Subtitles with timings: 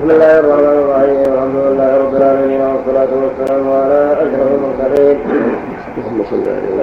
[0.00, 5.18] بسم الله الرحمن الرحيم الحمد لله رب العالمين والصلاة والسلام على أشرف المرسلين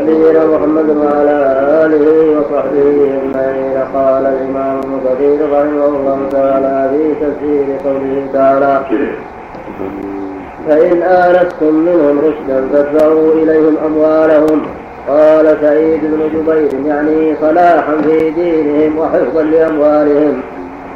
[0.01, 1.37] نبينا محمد وعلى
[1.85, 2.05] آله
[2.37, 8.81] وصحبه أجمعين قال الإمام ابن كثير رحمه الله تعالى في تفسير قوله تعالى
[10.67, 14.61] فإن آنستم منهم رشدا فادفعوا إليهم أموالهم
[15.07, 20.41] قال سعيد بن جبير يعني صلاحا في دينهم وحفظا لأموالهم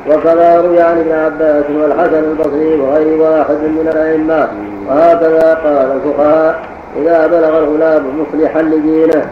[0.10, 4.48] وكذا روي عن ابن عباس والحسن البصري وغير واحد من الأئمة.
[4.90, 6.60] وهكذا قال الفقهاء
[7.02, 9.26] إذا بلغ الغلام مصلحا لدينه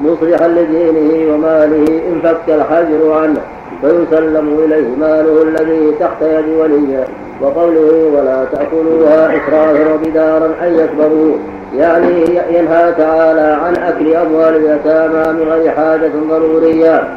[0.00, 3.40] مصلحا لدينه وماله انفك الحجر عنه
[3.80, 7.04] فيسلم إليه ماله الذي تحت يد وليه.
[7.40, 11.36] وقوله ولا تأكلوها إسرافا وبدارا أن يكبروا.
[11.76, 17.08] يعني ينهى تعالى عن أكل أموال اليتامى من غير حاجة ضرورية.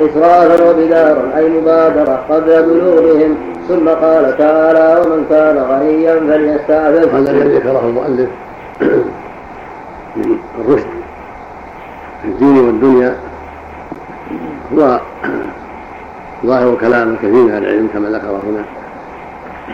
[0.00, 3.36] إسرافا وبدارا أي مبادرة قبل بلوغهم
[3.68, 8.28] ثم قال تعالى ومن كان غنيا فليستعفف هذا الذي ذكره المؤلف.
[10.16, 10.86] من الرشد
[12.22, 13.16] في الدين والدنيا
[14.74, 15.00] هو
[16.46, 18.64] ظاهر كلام كثير من العلم كما ذكر هنا.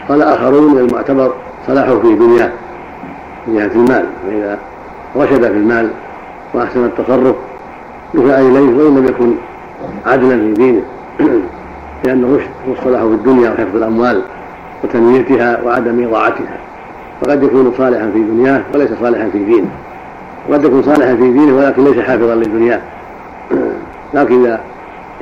[0.08, 1.32] قال آخرون من المعتبر
[1.66, 2.50] صلاحه في دنياه
[3.46, 4.06] من جهة المال.
[4.26, 4.58] فإذا
[5.16, 5.90] رشد في المال
[6.54, 7.36] وأحسن التصرف
[8.14, 9.34] دفع إليه وإن لم يكن
[10.06, 10.82] عدلا في دينه.
[12.04, 14.22] لأن الرشد الصلاح في الدنيا وحفظ الأموال
[14.84, 16.58] وتنميتها وعدم إضاعتها.
[17.20, 19.68] فقد يكون صالحا في دنياه وليس صالحا في دينه.
[20.48, 22.80] وقد يكون صالحا في دينه ولكن ليس حافظا لدنياه
[24.14, 24.60] لكن إذا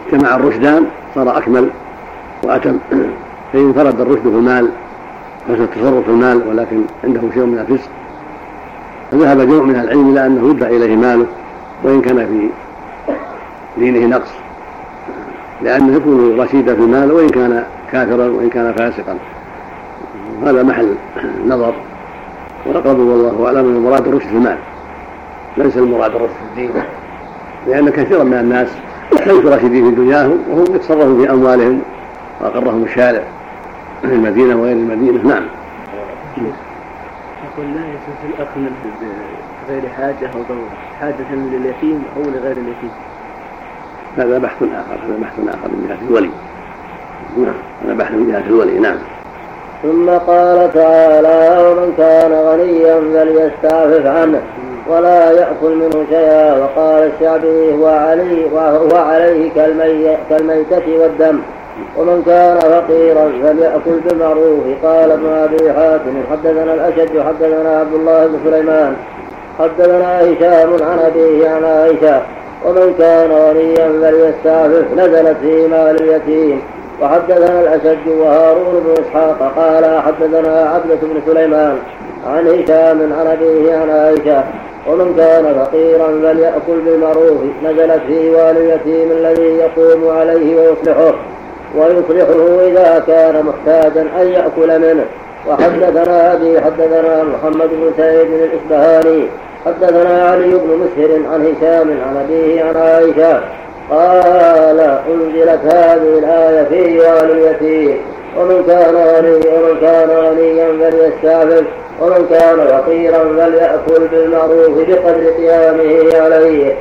[0.06, 1.68] اجتمع الرشدان صار أكمل
[2.42, 2.78] وأتم.
[3.52, 4.68] فإن فرد الرشد في المال
[5.48, 7.88] حسن التصرف في المال ولكن عنده شيء من الفسق
[9.10, 11.26] فذهب جمع من العلم إلى أنه يدفع إليه ماله
[11.84, 12.48] وإن كان في
[13.80, 14.43] دينه نقص.
[15.64, 19.18] لأنه يكون رشيدا في المال وإن كان كافرا وإن كان فاسقا.
[20.46, 20.94] هذا محل
[21.46, 21.74] نظر.
[22.66, 24.56] والأقرب والله أعلم أن المراد الرشد في المال.
[25.56, 26.82] ليس المراد الرشد في الدين.
[27.66, 28.68] لأن كثيرا من الناس
[29.26, 31.82] ليسوا راشدين في دنياهم وهم يتصرفون في أموالهم
[32.40, 33.22] وأقرهم الشارع.
[34.02, 35.28] في المدينة وغير المدينة.
[35.28, 35.44] نعم.
[36.36, 38.70] يقول لا يجوز الأكل
[39.68, 40.70] بغير حاجة أو ضرورة.
[41.00, 42.90] حاجة لليتيم أو لغير اليتيم.
[44.18, 46.30] هذا بحث آخر هذا بحث آخر من جهة الولي.
[47.36, 47.54] نعم
[47.84, 48.96] هذا بحث من جهة الولي نعم.
[49.82, 54.40] ثم قال تعالى ومن كان غنيا فليستعفف عنه
[54.88, 56.58] ولا يأكل منه شيئا.
[56.58, 61.38] وقال الشعبي هو عليه وهو عليه كالمي كالميتة والدم.
[61.96, 64.64] ومن كان فقيرا فليأكل بالمعروف.
[64.84, 68.96] قال ابن أبي حاتم حدثنا الأشد حدثنا عبد الله بن سليمان
[69.58, 72.22] حدثنا هشام عن أبيه عن عائشة
[72.64, 74.84] ومن كان غنيا فليستعفف.
[74.96, 76.62] نزلت في مال اليتيم.
[77.02, 81.76] وحدثنا الأشد وهارون بن إسحاق قال حدثنا عبدة بن سليمان
[82.26, 84.44] عن هشام عن أبيه عن عائشة.
[84.88, 87.38] ومن كان فقيرا فليأكل بالمعروف.
[87.64, 91.14] نزلت في والي اليتيم الذي يقوم عليه ويصلحه.
[91.76, 95.04] ويصلحه إذا كان محتاجا أن يأكل منه.
[95.48, 99.24] وحدثنا أبي حدثنا محمد بن سعيد الإسبهاني
[99.66, 103.40] حدثنا علي بن مسهر عن هشام عن أبيه عن عائشة
[103.90, 107.98] قال أنزلت هذه الآية في والي اليتيم.
[108.38, 111.64] ومن كان غني ومن كان غنيا فليستعفف.
[112.00, 116.74] ومن كان فقيرا فليأكل بالمعروف بقدر قيامه عليه.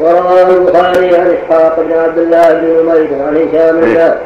[0.00, 4.18] ورواه البخاري عن إسحاق بن عبد الله بن نمير عن هشام إيه،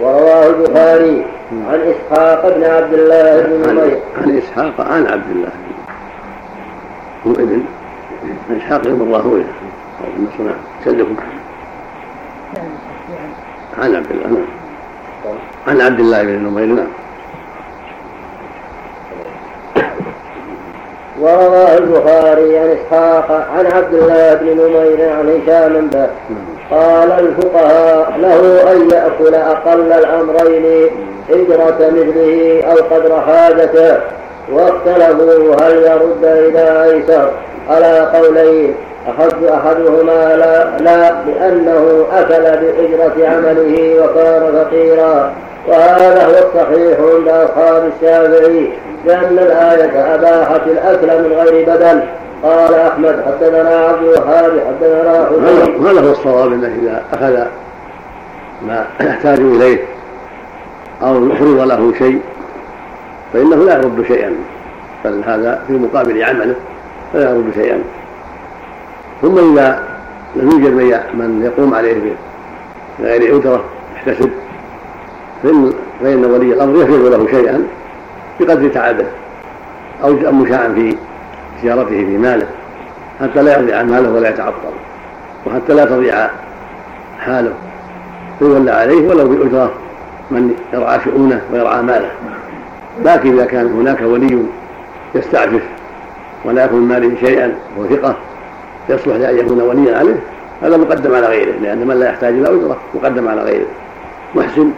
[0.00, 0.46] ورواه.
[0.46, 1.24] البخاري
[1.70, 5.50] عن إسحاق بن عبد الله بن نمير عن إسحاق عن عبد الله.
[7.26, 7.62] هو ابن
[8.56, 9.44] اسحاق بن راهويه
[10.00, 10.52] أو ابن صنع
[10.84, 11.16] سلكم
[13.78, 14.46] عن عبد الله نعم.
[15.66, 16.86] عن عبد الله بن نمير نعم.
[21.20, 26.08] ورواه البخاري عن إسحاق عن عبد الله بن نمير عن هشام به.
[26.70, 30.90] قال الفقهاء له أن يأكل أقل الأمرين
[31.30, 34.00] هجرة مثله أو قدر حاجته.
[34.52, 37.30] واختلفوا هل يرد إلى ايسر
[37.70, 38.74] على قولين
[39.08, 45.32] أحد أحدهما لا, لا لأنه أكل بأجرة عمله وكان فقيرا.
[45.68, 48.68] وهذا هو الصحيح عند أصحاب الشافعي
[49.06, 52.00] لأن الآية أباحت الأكل من غير بدل.
[52.42, 57.44] قال أحمد حدثنا عبد الوهاب حدثنا حسين هذا هو الصواب أنه إذا أخذ
[58.66, 59.78] ما يحتاج إليه
[61.02, 62.20] أو فرض له شيء.
[63.32, 64.32] فإنه لا يرد شيئا
[65.04, 66.54] بل هذا في مقابل عمله
[67.12, 67.78] فلا يرد شيئا.
[69.22, 69.82] ثم إذا
[70.36, 70.72] لم يوجد
[71.14, 72.14] من يقوم عليه
[72.98, 73.64] بغير أجرة
[73.94, 74.30] يحتسب
[75.42, 77.64] فإن فإن ولي الأمر يفرض له شيئا
[78.40, 79.06] بقدر تعبه
[80.04, 80.96] أو مشاعا في
[81.62, 82.46] زيارته في ماله
[83.20, 84.74] حتى لا يضيع ماله ولا يتعطل
[85.46, 86.28] وحتى لا تضيع
[87.20, 87.52] حاله.
[88.40, 89.72] ويولى عليه ولو بأجرة
[90.30, 92.10] من يرعى شؤونه ويرعى ماله.
[93.04, 94.42] لكن إذا كان هناك ولي
[95.14, 95.62] يستعفف
[96.44, 98.16] ولا يكون من ماله شيئا وثقة
[98.88, 100.20] يصلح لأن يكون وليا عليه
[100.62, 103.66] هذا مقدم على غيره لأن من لا يحتاج إلى أجرة مقدم على غيره.
[104.34, 104.70] محسن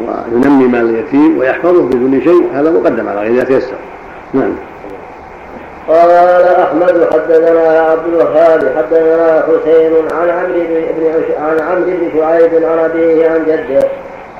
[0.00, 3.76] وينمي مال اليتيم ويحفظه بدون شيء هذا مقدم على غيره إذا تيسر.
[4.34, 4.52] نعم.
[5.88, 6.10] قال
[6.44, 13.30] أحمد حدثنا عبد الوهاب حدثنا حسين عن عمرو بن عن عمرو بن شعيب عن أبيه
[13.30, 13.88] عن جده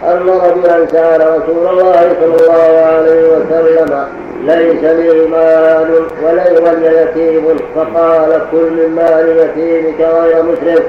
[0.03, 4.05] ان رجلا سال رسول الله صلى الله عليه وسلم
[4.43, 5.91] ليس لي مال
[6.23, 10.85] ولي يتيم فقال كل من مال يتيمك غير مسرف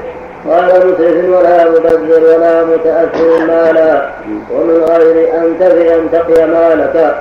[0.47, 4.09] غير مسرف ولا مبذر ولا متأثر مالا
[4.51, 7.15] ومن غير أن تقي مالك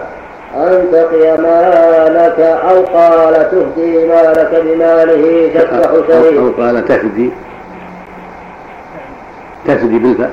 [0.56, 7.30] أن تقي مالك أو قال تهدي مالك بماله تفتح شيء أو قال تفدي
[9.66, 10.30] تفدي بالفاء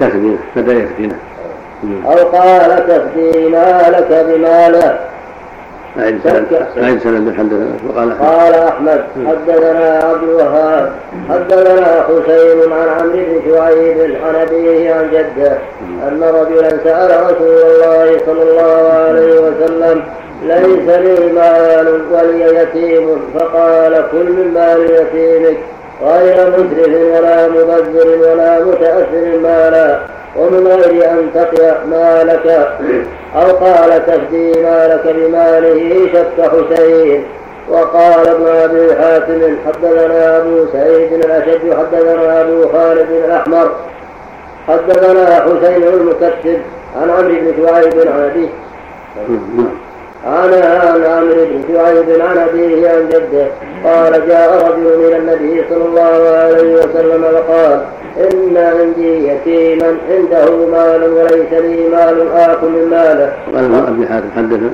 [0.00, 1.16] تفدي فدا يفدينا
[2.04, 4.98] أو قال تفدي مالك بماله
[5.98, 10.92] أعد سند حدثنا وقال قال أحمد حدثنا عبد الوهاب
[11.30, 15.58] حدثنا حسين عن عمرو بن شعيب عن أبيه عن جده
[16.08, 20.02] أن رجلا سأل رسول الله صلى الله عليه وسلم
[20.42, 25.56] ليس لي مال ولي يتيم؟ فقال كل من مال يتيمك.
[26.02, 29.98] غير مسرف ولا مبذر ولا متأثر مالا
[30.36, 32.68] ومن غير أن تقي مالك
[33.36, 37.24] أو قال تفدي مالك بماله شك حسين.
[37.70, 43.70] وقال ابن أبي حاتم حدثنا أبو سعيد الأشد حدثنا أبو خالد الأحمر
[44.68, 46.60] حدثنا حسين المكتب
[47.02, 48.48] عن عمرو بن شعيب عن أبيه.
[50.26, 53.46] عن عن عمرو بن شعيب عن أبيه عن جده.
[53.84, 57.80] قال جاء رجل من النبي صلى الله عليه وسلم وقال
[58.16, 63.32] إن عندي يتيما عنده مال وليس لي مال آكل من ماله.
[63.54, 64.70] قال أبي حاتم حدثنا.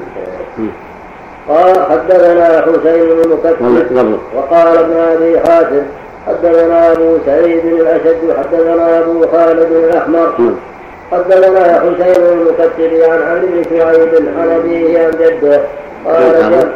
[1.49, 5.83] قال حدثنا حسين بن مكتب وقال ابن أبي حاتم
[6.27, 10.55] حدثنا أبو سعيد الأشد حدثنا أبو خالد الأحمر.
[11.13, 15.61] حدثنا حسين بن المكتب عن عمرو بن شعيب عن أبيه عن جده.
[16.07, 16.71] قال نعم.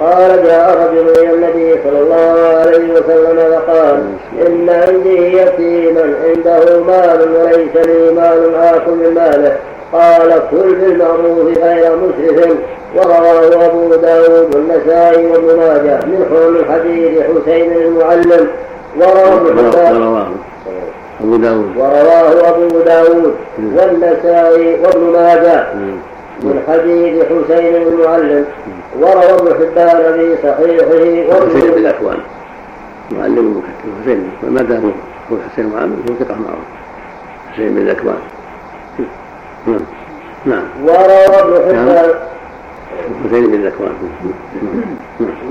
[0.00, 4.02] قال جاء رجل إلى النبي صلى الله عليه وسلم وقال
[4.46, 9.56] إن عندي يتيما عنده مال وليس لي مال آكل من ماله.
[9.92, 12.56] قال كل بالمعروف غير مسرف.
[12.96, 18.48] ورواه أبو داود والنسائي وابن ماجه من حول الحديث حسين المعلم.
[18.96, 20.26] ورواه
[21.20, 21.76] أبو داود.
[21.76, 25.66] ورواه أبو داود والنسائي وابن ماجه.
[26.42, 28.44] من حديث حسين المعلم
[29.00, 30.86] وروى ابن حبان في صحيحه
[31.46, 32.18] حسين بن الأكوان.
[33.10, 34.30] معلم المكتب حسين.
[34.42, 34.92] ما دام
[35.32, 36.68] هو حسين معلم هو ثقة معروف
[37.52, 38.18] حسين بن الأكوان.
[39.66, 39.80] نعم
[40.46, 40.64] نعم.
[40.84, 41.88] وروى ابن نعم.
[41.88, 42.10] حبان
[43.24, 43.92] حسين بن الاكوان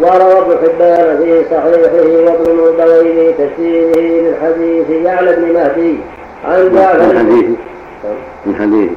[0.01, 2.57] وروى ابن حبان في صحيحه وابن
[3.03, 5.97] في تفسيره من حديث يعلى بن مهدي.
[6.45, 7.45] عن جعفر من حديث
[8.45, 8.89] من حديث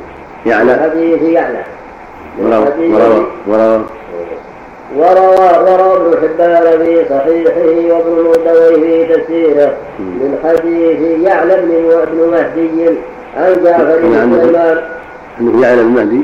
[0.46, 0.74] يعلى.
[0.74, 1.62] حديث يعلى.
[2.38, 3.80] وروى
[4.96, 11.54] وروى وروى ابن حبان في صحيحه وابن المردوي في تفسيره من حديث يعلى
[12.12, 12.98] بن مهدي.
[13.36, 14.78] عن جعفر بن سليمان.
[15.62, 16.20] يعلى بن مهدي.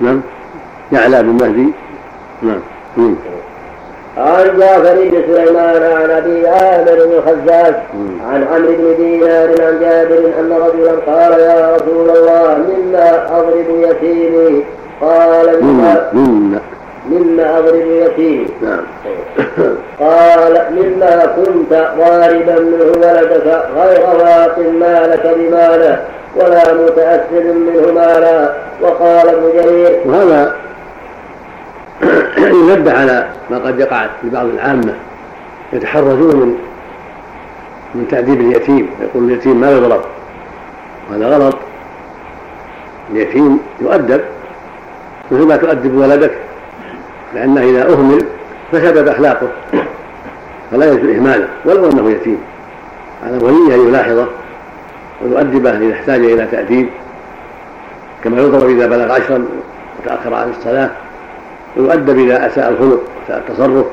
[0.00, 0.20] نعم.
[0.92, 1.68] يعلى بن مهدي
[2.42, 2.60] نعم.
[4.16, 7.74] عن جعفر بن سليمان عن أبي عامر بن خزاز
[8.30, 14.64] عن عمرو بن دينار عن جابر أن رجلا قال يا رسول الله مما أضرب يتيمي
[15.00, 16.60] قال مما
[17.10, 18.82] مما أضرب يتيمي نعم.
[20.00, 26.04] قال مما كنت ضاربا منه ولدك غير واق مالك بماله
[26.36, 28.52] ولا متأثر منه مالا.
[28.82, 30.54] وقال ابن جرير وهذا
[32.38, 34.94] ينبه على ما قد يقع لبعض العامة
[35.72, 36.54] يتحرزون من
[37.94, 38.90] من تأديب اليتيم.
[39.02, 40.00] يقول اليتيم ما يضرب
[41.10, 41.56] وهذا غلط.
[43.10, 44.20] اليتيم يؤدب.
[45.30, 46.30] مثل ما تؤدب ولدك؟
[47.34, 48.24] لأنه إذا أهمل
[48.72, 49.48] فسدت أخلاقه.
[50.70, 52.38] فلا يجوز إهماله ولو أنه يتيم.
[53.26, 54.26] على وليه أن يلاحظه
[55.22, 56.88] ويؤدبه إذا احتاج إلى تأديب.
[58.24, 59.44] كما يضرب إذا بلغ عشرا
[59.98, 60.90] وتأخر عن الصلاة
[61.76, 63.86] ويؤدب إذا أساء الخلق وأساء التصرف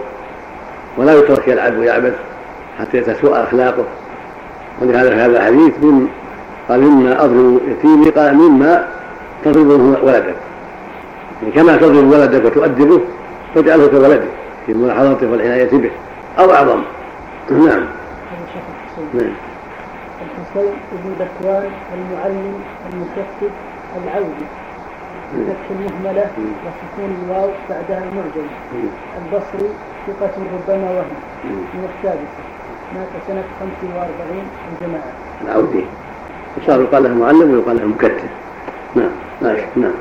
[0.98, 2.14] ولا يترك يلعب ويعبث
[2.80, 3.86] حتى تسوء أخلاقه.
[4.82, 6.08] ولهذا في هذا الحديث من
[6.70, 8.88] قال مما اضرب يتيمي قال مما
[9.46, 10.36] تضربه ولدك
[11.42, 13.02] يعني كما تضرب ولدك وتؤدبه
[13.56, 14.22] فاجعله كولدك
[14.66, 15.92] في ملاحظته والعناية به
[16.40, 16.82] أو أعظم.
[17.52, 17.86] نعم.
[19.14, 19.34] نعم.
[20.22, 22.54] الحسين بن بكوان المعلم
[22.94, 23.52] المكتب
[24.04, 24.46] العودي.
[25.36, 26.26] بفتح المهملة
[26.64, 28.48] وسكون الواو بعدها المرجم
[29.18, 29.70] البصري
[30.08, 31.18] ثقة ربما وهم.
[31.44, 32.42] من السادسة
[32.96, 35.12] مات سنة 45 الجماعة
[35.46, 35.86] العودي.
[36.58, 38.30] وصار يقال له معلم ويقال له مكتب.
[38.96, 39.12] نعم.
[39.42, 39.94] ماشي نعم.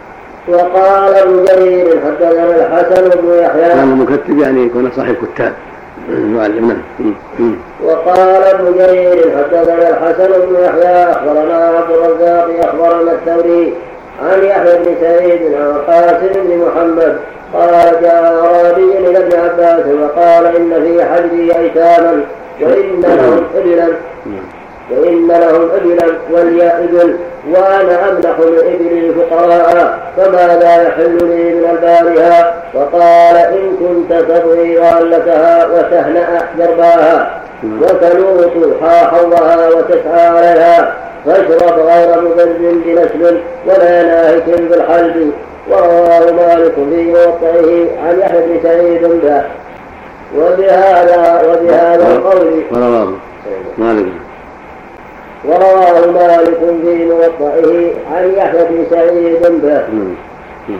[0.53, 3.69] وقال ابن جرير حدثنا الحسن بن يحيى.
[3.69, 5.53] كان المكتب يعني يكون صاحب كتاب.
[6.09, 6.83] معلم
[7.39, 7.57] نعم.
[7.85, 13.75] وقال ابن جرير حدثنا الحسن بن يحيى أخبرنا عبد الرزاق أخبرنا الثوري
[14.23, 17.17] عن يحيى بن سعيد عن قاسم بن محمد.
[17.55, 22.25] قال جاء اعرابي إلى ابن عباس وقال إن في حجري أيتاما
[22.61, 23.89] وإن لهم أبلا
[24.91, 27.17] وإن لهم إبلا ولي إبل
[27.49, 36.49] وأنا أملح إبلي الفقراء فماذا يحل لي من ألبانها وقال إن كنت تبغي غالتها وتهنأ
[36.59, 37.41] جرباها
[37.81, 40.95] وتلوط حاحوها وتسعى عليها.
[41.27, 45.33] فاشرب غير مبرد بنسل ولا ناهك بالحلب.
[45.71, 47.71] ورواه مالك في موقعه
[48.07, 49.43] عن يحيى بن سعيد به.
[50.39, 53.13] وبهذا وبهذا القول ورواه
[53.79, 54.13] مالك.
[55.45, 59.83] ورواه مالك في موطئه عن يحيى بن سعيد به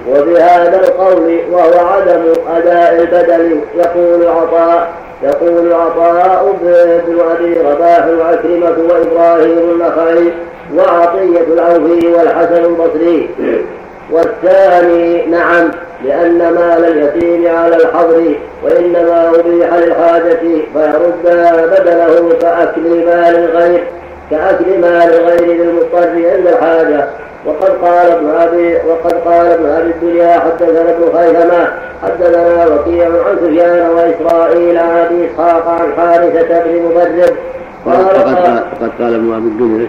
[0.09, 2.23] وبهذا القول وهو عدم
[2.57, 4.89] أداء البدل يقول عطاء
[5.23, 10.33] يقول عطاء بن أبي رباح وعكرمة وإبراهيم النخعي
[10.77, 13.31] وعطية العوفي والحسن البصري.
[14.11, 15.71] والثاني نعم
[16.05, 20.41] لأن مال اليتيم على الحظر وإنما أبيح للحاجة
[20.73, 21.25] فيرد
[21.71, 23.85] بدله كأكل مال الغير.
[24.31, 27.09] كأكل مال غير للمضطر عند الحاجة.
[27.47, 31.73] وقد قال ابن أبي وقد قال ابن أبي الدنيا حدثنا ابن خيثمة
[32.03, 37.37] حدثنا وكيع عن سفيان وإسرائيل عن أبي إسحاق عن حارثة بن مبرد.
[37.87, 39.89] وقد قال ابن أبي الدنيا.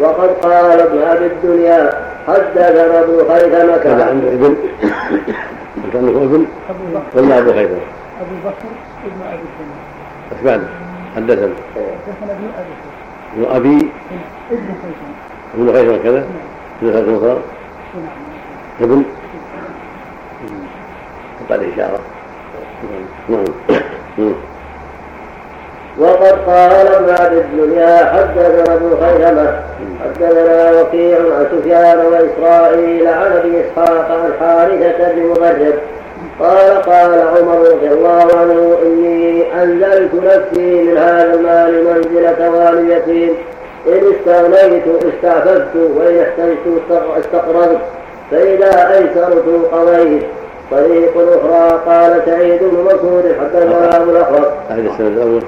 [0.00, 1.90] وقد قال ابن أبي الدنيا
[2.26, 3.76] حدثنا ابن خيثمة.
[3.76, 4.56] كذا عنده ابن
[5.84, 7.78] أنت عندك ابن ولا أبو خيثمة؟
[8.20, 8.68] أبو بكر
[9.04, 10.44] ابن أبي الدنيا.
[10.44, 10.60] بعد؟
[11.16, 11.54] حدثنا.
[12.06, 12.93] حدثنا ابن أبي
[13.36, 13.90] ابن أبي
[15.54, 16.24] ابن خيثمة كذا؟
[16.82, 17.36] ابن خيثمة أخرى
[18.80, 19.04] ابن؟
[21.50, 21.98] قال إشارة.
[23.28, 23.44] نعم.
[25.98, 29.60] وقد قال ابن عبد الدنيا حدثنا ابن خيثمة
[30.04, 35.74] حدثنا وكيع عن سفيان وإسرائيل عن أبي إسحاق عن حارثة بن مغرب
[36.40, 43.34] قال قال عمر رضي الله عنه إني أنزلت نفسي من هذا المال منزلة واليتيم
[43.88, 47.80] إن استغنيت استعففت وإن احتجت استقرضت.
[48.30, 50.22] فإذا أيسرت قضيت.
[50.70, 55.42] طريق أخرى قال سعيد بن مسعود حدثنا أبو الأحوص هذا السنة الأول.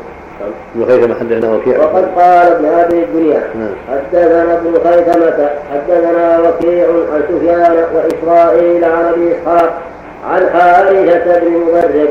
[0.77, 3.43] ابن خيثمة حدثنا وكيع وقد قال ابن أبي الدنيا.
[3.55, 3.75] نعم.
[3.91, 9.79] حدثنا ابن خيثمة حدثنا وكيع عن سفيان وإسرائيل عن أبي إسحاق.
[10.27, 12.09] عن حارثة بن مبرد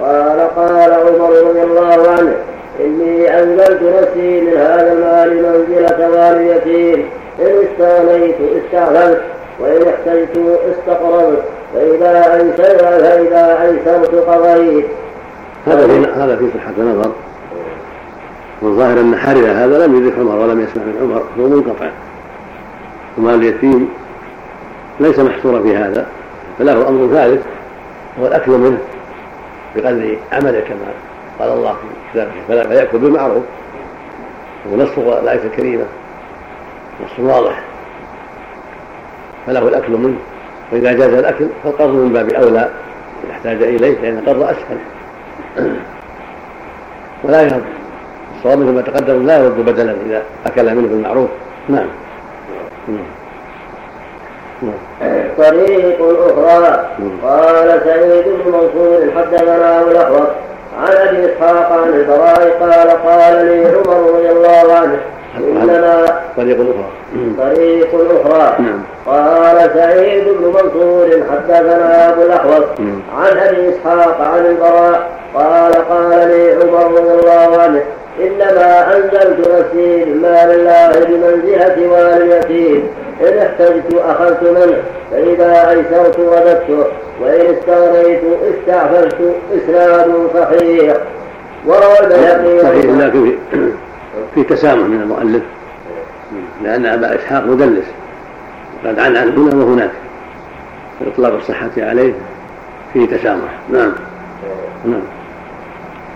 [0.00, 2.34] قال قال عمر رضي الله عنه
[2.80, 7.08] إني أنزلت نفسي من هذا المال منزلة واليتيم
[7.40, 9.20] إن استغنيت استعفلت
[9.60, 11.42] وإن احتجت استقرضت.
[11.74, 14.86] فإذا أيسرت فإذا أيسرت قضيت.
[15.66, 17.10] هذا في هذا في صحة نظر
[18.62, 21.90] والظاهر أن حارثة هذا لم يدرك عمر ولم يسمع من عمر هو منقطع.
[23.18, 23.88] ومال اليتيم
[25.00, 26.06] ليس محصورا في هذا.
[26.58, 27.42] فله أمر ثالث
[28.20, 28.78] هو الأكل منه
[29.76, 30.78] بقدر عمله كما
[31.38, 33.42] قال الله في كتابه فلا فيأكل بالمعروف
[34.72, 35.84] ونص الآية الكريمة
[37.04, 37.62] نص واضح.
[39.46, 40.16] فله الأكل منه
[40.72, 42.70] وإذا جاز الأكل فالقرض من باب أولى
[43.24, 44.78] إذا احتاج إليه لأن القرض أسهل.
[47.24, 47.64] ولا يرد
[48.36, 51.28] الصواب مثل ما تقدم لا يرد بدلا إذا أكل منه بالمعروف.
[51.68, 51.86] نعم.
[55.38, 56.84] طريق أخرى.
[57.24, 60.28] قال سعيد بن منصور حدثنا أبو الأحوص
[60.78, 64.98] عن أبي إسحاق عن البراء قال قال لي عمر رضي الله عنه
[65.38, 66.04] إنما
[66.36, 66.88] طريق أخرى.
[67.38, 68.56] طريق أخرى.
[68.58, 68.82] نعم.
[69.06, 72.64] قال سعيد بن منصور حدثنا أبو الأحوص
[73.18, 77.82] عن أبي إسحاق عن البراء قال قال لي عمر رضي الله عنه
[78.20, 82.88] إنما أنزلت نفسي بمال الله بمنزلة واليتيم
[83.20, 86.84] إن احتجت أخذت منه فإذا أيسرت رددته
[87.20, 88.20] وإن استغنيت
[88.54, 89.16] استعفلت
[89.56, 90.96] إسناد صحيح.
[91.66, 93.70] وروى البيهقي صحيح لكن في,
[94.34, 95.42] في تسامح من المؤلف.
[96.64, 97.86] لأن أبا إسحاق مدلس.
[98.84, 99.90] قد عن عن هنا وهناك.
[101.06, 102.12] إطلاق الصحة عليه
[102.92, 103.58] فيه تسامح.
[103.70, 103.92] نعم.
[104.84, 105.23] نعم.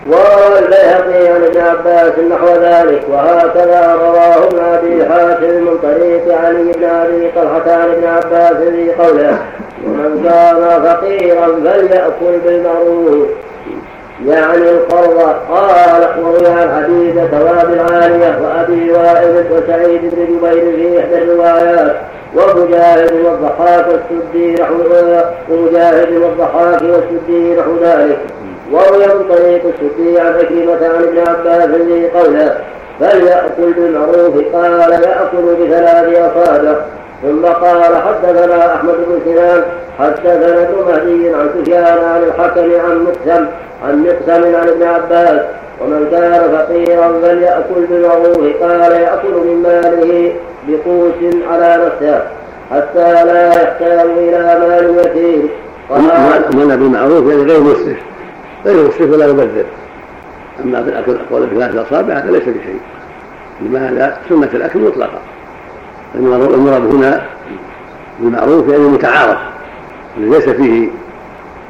[0.09, 6.71] وروى البيهقي عن ابن عباس نحو ذلك وهكذا رواه ابن أبي حاتم من طريق علي
[6.71, 9.37] بن أبي طلحة عن ابن عباس في قوله
[9.85, 13.27] ومن كان فقيرا فليأكل بالمعروف
[14.25, 21.23] يعني القرض قال وروي عن حديث ثواب العالية وأبي وائل وسعيد بن جبير في إحدى
[21.23, 21.95] الروايات
[22.35, 24.73] ومجاهد والضحاك والسدي نحو
[25.49, 28.19] ومجاهد والضحاك والسدي نحو ذلك
[28.71, 31.69] وروي طريق السدي عن عكرمة عن ابن عباس
[32.13, 32.57] قوله
[32.99, 36.75] فليأكل بالمعروف قال يأكل بثلاث أصابع
[37.21, 39.63] ثم قال حدثنا أحمد بن سنان
[39.99, 43.45] حدثنا ابن مهدي عن سفيان عن الحكم عن مقسم
[43.87, 45.41] عن مقسم عن ابن عباس
[45.81, 50.33] ومن كان فقيرا فليأكل بالمعروف قال يأكل من ماله
[50.67, 52.21] بقوس على نفسه
[52.71, 55.49] حتى لا يحتاج إلى مال يتيم.
[56.53, 58.08] من بالمعروف يعني غير مسرف.
[58.65, 59.65] غير مسرف ولا يبذر.
[60.63, 62.79] أما في الأكل أقوال بثلاث أصابع هذا ليس بشيء.
[63.61, 65.19] إنما هذا سنة الأكل مطلقة.
[66.15, 67.21] المراد هنا
[68.19, 69.37] بالمعروف يعني متعارف
[70.17, 70.89] ليس فيه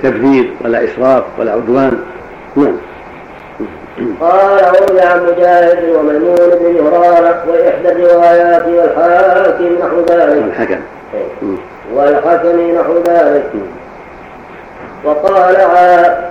[0.03, 2.00] تبذير ولا إسراف ولا عدوان.
[2.55, 2.75] نعم.
[4.22, 10.43] قال عن مجاهد وميمون بن مهران وإحدى الروايات والحاكم نحو ذلك.
[10.43, 10.79] والحكم.
[11.13, 11.55] إيه.
[11.93, 13.51] والحكم نحو ذلك.
[15.03, 16.28] وقال عاد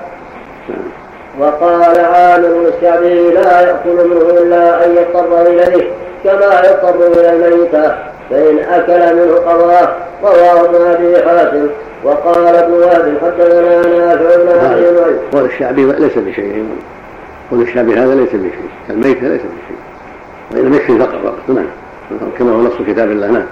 [1.40, 5.90] وقال عامر الشعبي لا يأكل منه إلا أن يضطر إليه
[6.24, 7.94] كما يضطر إلى الميتة
[8.30, 9.88] فإن أكل منه قضاه
[10.22, 11.66] رواه ابن أبي حاتم.
[12.04, 14.86] وقال ابن وهب حدثنا نافع بن ابي
[15.32, 16.68] قول الشعبي ليس بشيء.
[17.50, 18.68] قول الشعبي هذا ليس بشيء.
[18.90, 19.78] الميت ليس بشيء.
[20.54, 21.38] وإنما يكفي فقط فقط.
[21.48, 21.66] نعم.
[22.38, 23.26] كما هو نص كتاب الله.
[23.26, 23.46] نعم.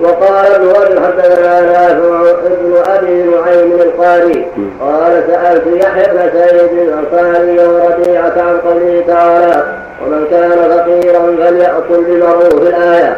[0.00, 4.46] وقال ابن وهب حدثنا نافع ابن أبي نعيم القاري.
[4.80, 9.64] قال سألت يحيى بن سعيد الأنصاري وربيعة عن قوله تعالى
[10.06, 13.16] ومن كان فقيرا فليأكل بمعروف الآية.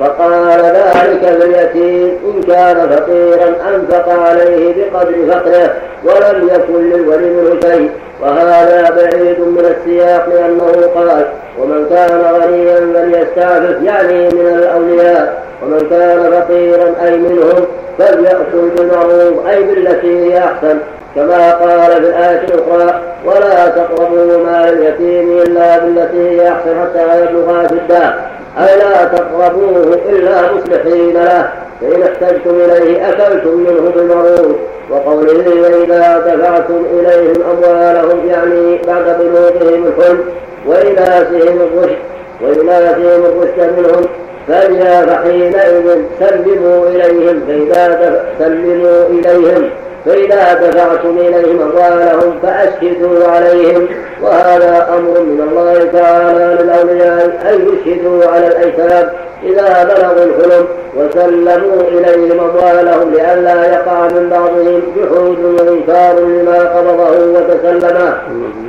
[0.00, 5.74] فقال ذلك لليتيم إن كان فقيرا أنفق عليه بقدر فقره
[6.04, 7.90] ولم يكن للولي منه شيء.
[8.22, 11.26] وهذا بعيد من السياق لأنه قال
[11.58, 15.42] ومن كان غنيا فليستعفف يعني من الأولياء.
[15.62, 17.66] ومن كان فقيرا أي منهم
[17.98, 20.78] فليأكل بالمعروف أي بالتي هي أحسن.
[21.14, 27.64] كما قال في الآية الأخرى ولا تقربوا مال اليتيم إلا بالتي هي أحسن حتى يبلغ
[27.64, 28.14] أشده
[28.58, 31.48] أي لا تقربوه إلا مصلحين له.
[31.82, 34.56] فإن احتجتم إليه أكلتم منه بالمعروف
[34.90, 40.20] وقوله وإذا دفعتم إليهم أموالهم يعني بعد بلوغهم الحلم
[40.66, 41.98] وإناثهم الرشد
[42.42, 44.04] وإناثهم الرشد منهم
[44.48, 49.70] فإذا فحينئذ سلموا إليهم فإذا سلموا إليهم
[50.06, 53.88] فإذا دفعتم إليهم أموالهم فأشهدوا عليهم
[54.22, 59.08] وهذا أمر من الله تعالى للأولياء أن يشهدوا على الأيتام.
[59.44, 68.14] إذا بلغوا الحلم وسلموا إليهم أموالهم لئلا يقع من بعضهم جحود وإنكار لما قبضه وتسلمه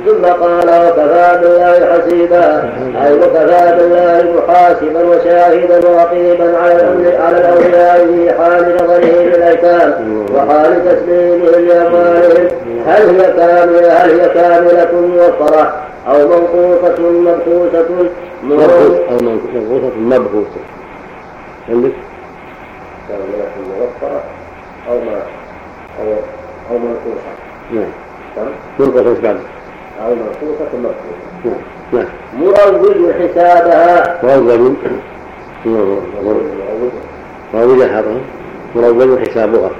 [0.06, 2.70] ثم قال وكفى بالله حسيبا.
[3.06, 11.66] أي وكفى بالله محاسبا وشاهدا ورقيبا على على الأولياء في حال نظره للأيتام وحال تسليمهم
[11.66, 12.48] لأموالهم.
[12.86, 15.72] هل هي كاملة هل هي كاملة موفرة
[16.08, 18.08] أو منقوصة مبخوسة
[18.52, 20.60] أو منقوصة مبخوسة
[21.68, 21.92] عندك؟
[23.08, 24.22] كاملة موفرة
[24.88, 25.22] أو ما
[26.00, 26.12] أو
[26.70, 27.32] أو منقوصة
[27.72, 29.38] نعم منقوصة بعد
[30.00, 31.60] أو منقوصة مبخوسة
[31.92, 32.06] نعم
[32.38, 34.68] مروج حسابها مروج
[37.54, 38.20] مروج حرام
[38.76, 39.70] مروج حسابها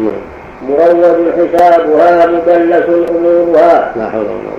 [0.00, 4.50] نعم مروج حسابها مدلس امورها لا حول ولا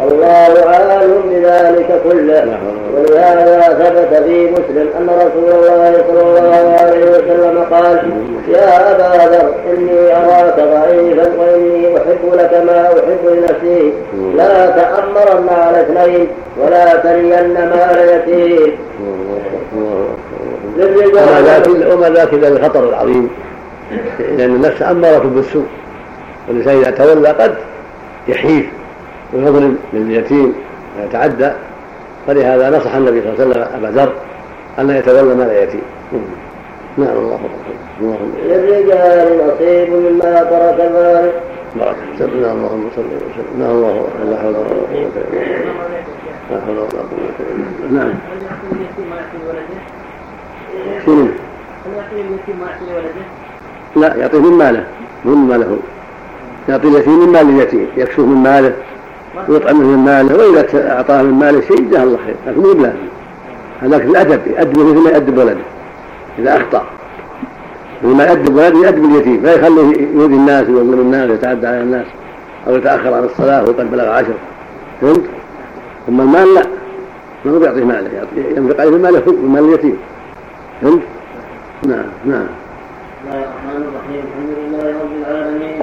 [0.00, 2.58] قوة الله عالم بذلك كله.
[2.94, 8.12] ولهذا ثبت في مسلم أن رسول الله صلى الله عليه وسلم قال
[8.48, 13.92] يا أبا ذر إني أراك ضعيفا وإني أحب لك ما أحب لنفسي.
[14.36, 18.72] لا تامرن على اثنين ولا ترين مال يتيم.
[21.92, 23.30] وما ذاك الخطر العظيم.
[24.18, 25.66] لأن النفس أمارة بالسوء
[26.48, 27.54] والإنسان إذا تولى قد
[28.28, 28.66] يحيف
[29.32, 30.54] ويظلم لليتيم
[30.98, 31.50] ويتعدى.
[32.26, 34.12] فلهذا نصح النبي صلى الله عليه وسلم أبا ذر
[34.78, 35.82] أن لا يتولى مال يتيم
[36.98, 37.16] نعم.
[37.16, 37.40] الله
[38.46, 41.32] للرجال نصيب مما ترك المال
[41.76, 45.64] بارك سيدنا اللهم صل وسلم لا الله لا حول ولا قوة إلا بالله.
[46.50, 48.02] لا حول ولا قوة إلا بالله.
[48.02, 48.08] نعم.
[48.08, 49.80] هل يعطي اليتيم ما يعطي ولده؟
[51.06, 51.22] شنو؟
[51.86, 53.24] هل يعطي اليتيم ما ولده؟
[53.96, 54.84] لا يعطيه من ماله
[55.24, 55.78] من ماله.
[56.68, 58.72] يعطي اليتيم من مال اليتيم يكشف من ماله
[59.48, 62.96] ويطعمه من ماله وإذا أعطاه من ماله شيء جزاه الله خير لكن مو بلازم.
[63.80, 65.60] هذاك الأدب يأدبه مثل ما يأدب ولده.
[66.38, 66.84] إذا أخطأ
[68.04, 69.42] مثل ما يأدب ولده يأدب اليتيم.
[69.42, 72.06] لا يخليه يؤذي الناس ويظلم الناس ويتعدى على الناس
[72.68, 74.34] أو يتأخر عن الصلاة وقد بلغ عشر.
[75.00, 75.24] فهمت؟
[76.08, 76.62] أما المال لا
[77.44, 78.10] ما هو بيعطيه ماله
[78.56, 79.96] ينفق عليه من ماله من مال اليتيم.
[80.82, 81.02] فهمت؟
[81.86, 82.46] نعم نعم.
[83.20, 84.22] الله الرحمن الرحيم.
[84.28, 85.82] الحمد لله رب العالمين.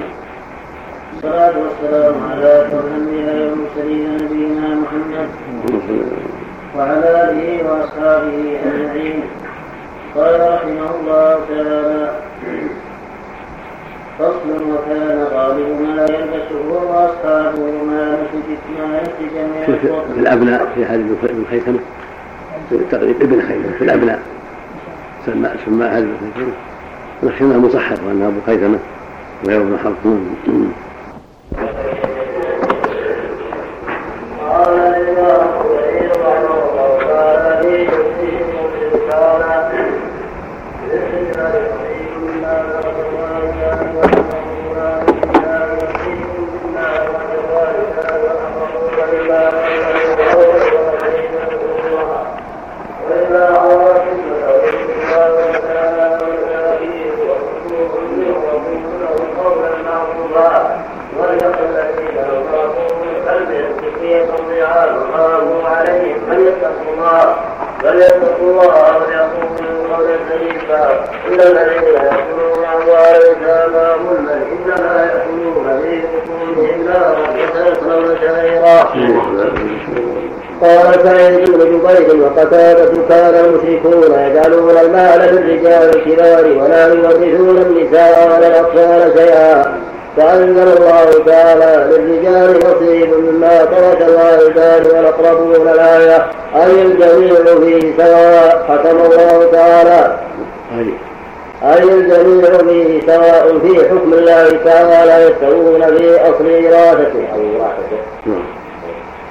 [1.14, 5.28] والصلاة والسلام على أشرف الأنبياء والمرسلين نبينا محمد
[6.76, 9.22] وعلى آله وأصحابه أجمعين.
[10.14, 12.04] قال رحمه الله تعالى
[14.18, 18.02] فصل وكان غالب ما يلبسه وأصحابه ما
[18.82, 21.44] ما نسج من في الوطن الأبناء في حديث ابن
[22.90, 24.20] تقريب ابن خيثمه في الأبناء.
[25.26, 26.67] سماء سماء هذا ابن خيثمه
[27.22, 28.78] انها مصحف وأنها أبو خيثمة
[29.44, 29.94] وغير ابن حرب
[34.48, 38.46] قال الإمام سعيد رحمه الله تعالى في تفسير
[38.82, 39.70] الرسالة
[40.88, 46.26] بسم الله الرحيم مما ذكر الله تعالى والقرآن بالله والدين
[46.62, 48.72] بالله والجوارح والأمر
[49.10, 49.48] بالله
[53.08, 60.76] وإذا عرفتم فأولئك الله تعالى والآخرين وكلهم منهم له قولا معروفا
[61.18, 67.34] وليقل الذين أنفقوا من قلبهم سكية ضيعان الله عليهم فليتقوا الله
[67.82, 70.84] فليتقوا الله وليقولوا قولا سديدا
[71.28, 78.78] إن الذين يأكلون أموال اليتامى ظلما إنما يأكلون في بطونهم نارا وسيصلون سعيرا
[80.62, 88.46] قال سعيد بن جبير وقتادة كان المشركون يجعلون المال للرجال الكبار ولا يورثون النساء ولا
[88.48, 88.87] الأطفال شيئا
[90.18, 96.26] فأنزل الله تعالى للرجال نصيب مما ترك الوالدان والأقربون الآية.
[96.56, 100.18] أي الجميع فيه سواء حكم الله تعالى.
[100.78, 100.94] أي.
[101.82, 107.28] الجميع فيه سواء في حكم الله تعالى يستوون في أصل إرادته.
[107.34, 107.40] أو
[108.26, 108.42] نعم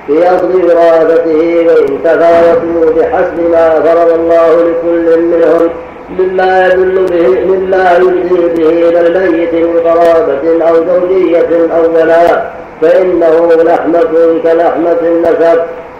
[0.08, 5.69] في أصل وراثته وإن تفاوتوا بحسب ما فرض الله لكل منهم.
[6.10, 13.63] مما يدل به مما يجزي به إلى الميت من قرابة أو زوجية أو ولاء فإنه
[13.63, 15.60] لحمة كلحمة النسب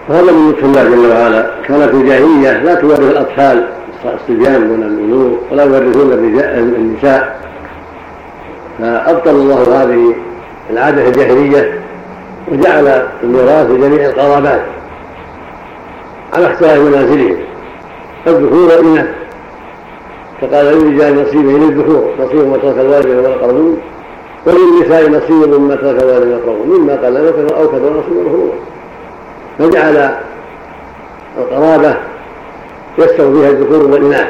[0.10, 3.67] وهذا من لطف الله جل وعلا كانت الجاهليه لا تورث الاطفال
[4.06, 6.13] الصبيان دون البلوغ ولا يورثون
[6.78, 7.39] النساء
[8.80, 10.15] فابطل الله هذه
[10.70, 11.82] العاده الجاهليه
[12.52, 14.62] وجعل الميراث لجميع القرابات
[16.34, 17.38] على اختلاف منازلهم
[18.28, 19.08] الذكور والاناث
[20.41, 23.78] فقال للرجال نصيب للذكور نصيب ما ترك الوالدين والاقربون
[24.45, 27.17] وللنساء نصيب مما ترك الوالدين والاقربون مما قل
[27.54, 28.52] أو كثر نصيب المفروض
[29.60, 30.15] فجعل
[31.38, 31.97] القرابة
[32.97, 34.28] يستوي فيها الذكور والإناث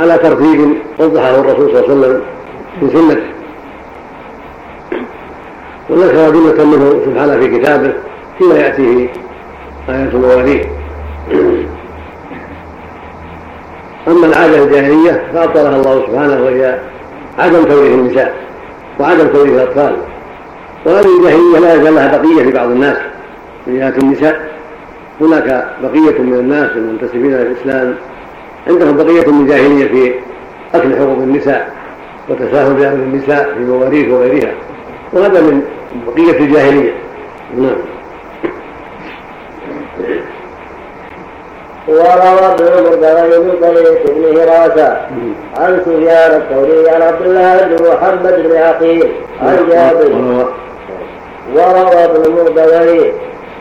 [0.00, 2.22] على ترتيب وضحه الرسول صلى الله عليه وسلم
[2.80, 3.22] في سنته.
[5.90, 7.92] وذكر جملة منه سبحانه في كتابه
[8.38, 9.08] فيما يأتيه
[9.88, 10.66] آيات المواليد.
[14.08, 16.78] أما العادة الجاهلية فأبطلها الله سبحانه وهي
[17.38, 18.34] عدم توريث النساء
[19.00, 19.96] وعدم توريث الأطفال.
[20.86, 22.96] وهذه الجاهلية لا يزال لها بقية في بعض الناس
[23.66, 24.54] من جهة النساء.
[25.20, 27.94] هناك بقية من الناس المنتسبين إلى الإسلام.
[28.66, 30.14] عندهم بقية من جاهلية في
[30.74, 31.72] أكل حقوق النساء
[32.28, 34.52] وتساهل بأمر النساء في مواريث وغيرها.
[35.12, 35.62] وهذا من
[36.06, 36.94] بقية الجاهلية.
[37.58, 37.76] نعم.
[41.88, 44.96] وروى ابن المردغي من طريق ابن هراسة
[45.56, 49.12] عن سفيان الثوري عن عبد الله بن محمد بن عقيل.
[49.42, 50.12] عن جابر.
[51.54, 53.12] وروى ابن المردغي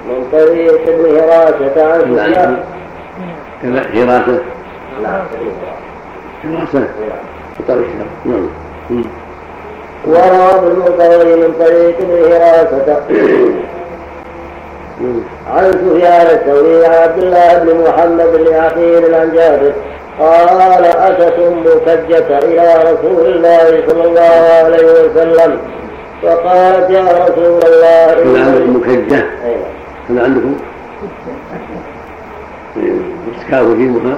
[0.09, 2.57] من طريق ابن هراسة عن سفيان.
[5.03, 5.21] نعم.
[6.43, 6.87] حراسة
[7.59, 7.87] بطريق
[8.25, 8.49] نعم.
[10.07, 13.01] وروى ابن المردغي من طريق ابن هراسة.
[15.47, 19.73] عن سفيان الثوري عن عبد الله بن محمد بن عقيل عن جابر
[20.19, 21.63] قال أتت أم
[22.31, 25.59] إلى رسول الله صلى الله عليه وسلم.
[26.21, 28.15] فقالت يا رسول الله.
[28.15, 29.25] إن- عندكم مكجة.
[30.09, 30.55] هذا عندكم
[33.37, 34.17] إسكاف جيمها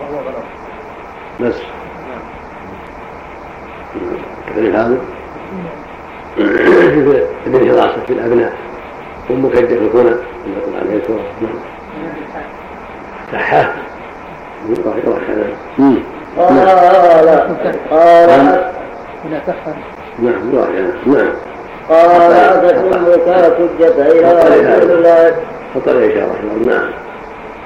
[0.00, 0.44] وهو غلط
[1.40, 1.54] بس.
[4.48, 4.98] كذلك هذا؟
[7.46, 8.52] الانحراف في الأبناء.
[9.30, 10.14] ومكدر الكنى
[10.46, 11.60] يقول عليه الصلاة والسلام.
[13.32, 13.72] صحاه
[16.36, 16.50] قال
[17.90, 18.40] قال
[19.24, 19.74] إذا تأخر
[20.18, 20.54] نعم
[21.06, 21.32] نعم.
[21.88, 25.34] قال أمك حجة إلى رسول الله.
[25.74, 26.90] فطر إشارة نعم.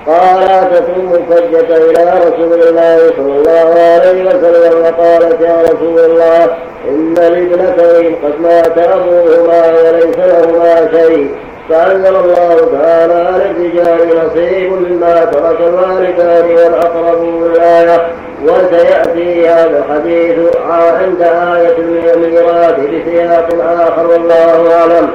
[0.09, 0.89] قال أتت
[1.31, 6.45] حجة إلى رسول الله صلى الله عليه وسلم وقالت يا رسول الله
[6.89, 11.35] إن لابنتين قد مات أبوهما وليس لهما شيء.
[11.71, 18.07] فأنزل الله تعالى للرجال نصيب مما ترك الوالدان والأقربون الآية
[18.45, 23.49] وسيأتي هذا الحديث عند آية الميراث بسياق
[23.81, 25.09] آخر والله أعلم.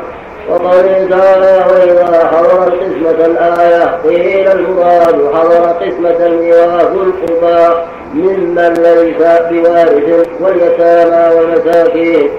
[0.49, 7.75] وقوله تعالى وإذا حضر القسمة الآية قيل المراد حضر قسمة الميراث القربى
[8.13, 12.29] ممن ليس بوارث واليتامى والمساكين.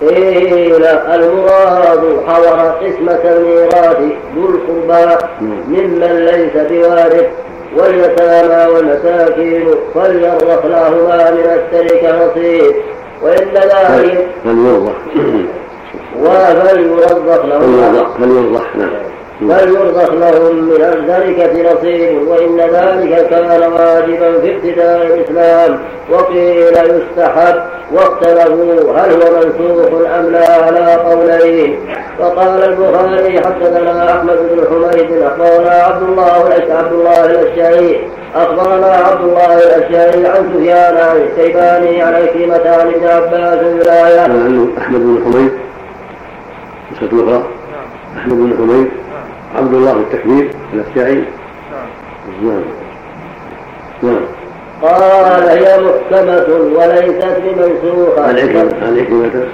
[0.00, 3.98] قيل المراد حضر قسمة الميراث
[4.36, 5.24] ذو القربى
[5.68, 7.26] ممن ليس بوارث
[7.76, 12.74] واليتامى والمساكين فليرضخ لهما من التركة نصيب
[13.22, 14.92] وإن ذلك فليرضخ
[16.16, 18.90] وفليرضخ لهما فليرضخ نعم.
[19.40, 25.78] فليرزق لهم من التركة نصيب وإن ذلك كان واجبا في ابتداء الإسلام.
[26.10, 27.62] وقيل يستحب.
[27.92, 29.86] واختلفوا هل هو منسوخ
[30.18, 31.78] أم لا؟ على قولين.
[32.18, 38.10] فقال البخاري حدثنا أحمد بن حميد أخبرنا عبد الله عبد الله الأشعري.
[38.34, 44.26] أخبرنا عبد الله الأشعري عن سفيان عن الشيباني عن كلمة عن ابن عباس الآية
[44.78, 45.52] أحمد بن حميد.
[46.92, 47.42] نسخة الأخرى
[48.18, 48.90] أحمد بن حميد.
[49.56, 51.24] عبد الله التكبير الأشجعي
[52.42, 52.62] نعم.
[54.02, 54.20] نعم.
[54.82, 59.48] قال هي محكمة وليست بمنسوخة عن عكرمة عن عكرمة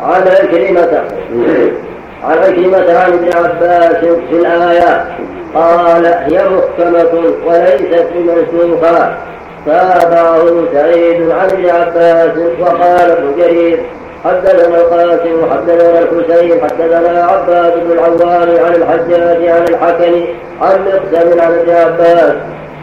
[0.00, 1.04] عن عكرمة
[2.24, 3.96] عن عكرمة عن ابن عباس
[4.30, 5.16] في الآية.
[5.54, 9.16] قال هي محكمة وليست بمنسوخة
[9.66, 13.80] تابعه سعيد عن ابن عباس وقال ابن جرير.
[14.24, 20.24] حدثنا القاسم حدثنا الحسين حدثنا عباد بن العوام عن الحجاج عن الحكم
[20.60, 22.32] عن مقسم عن ابن عباس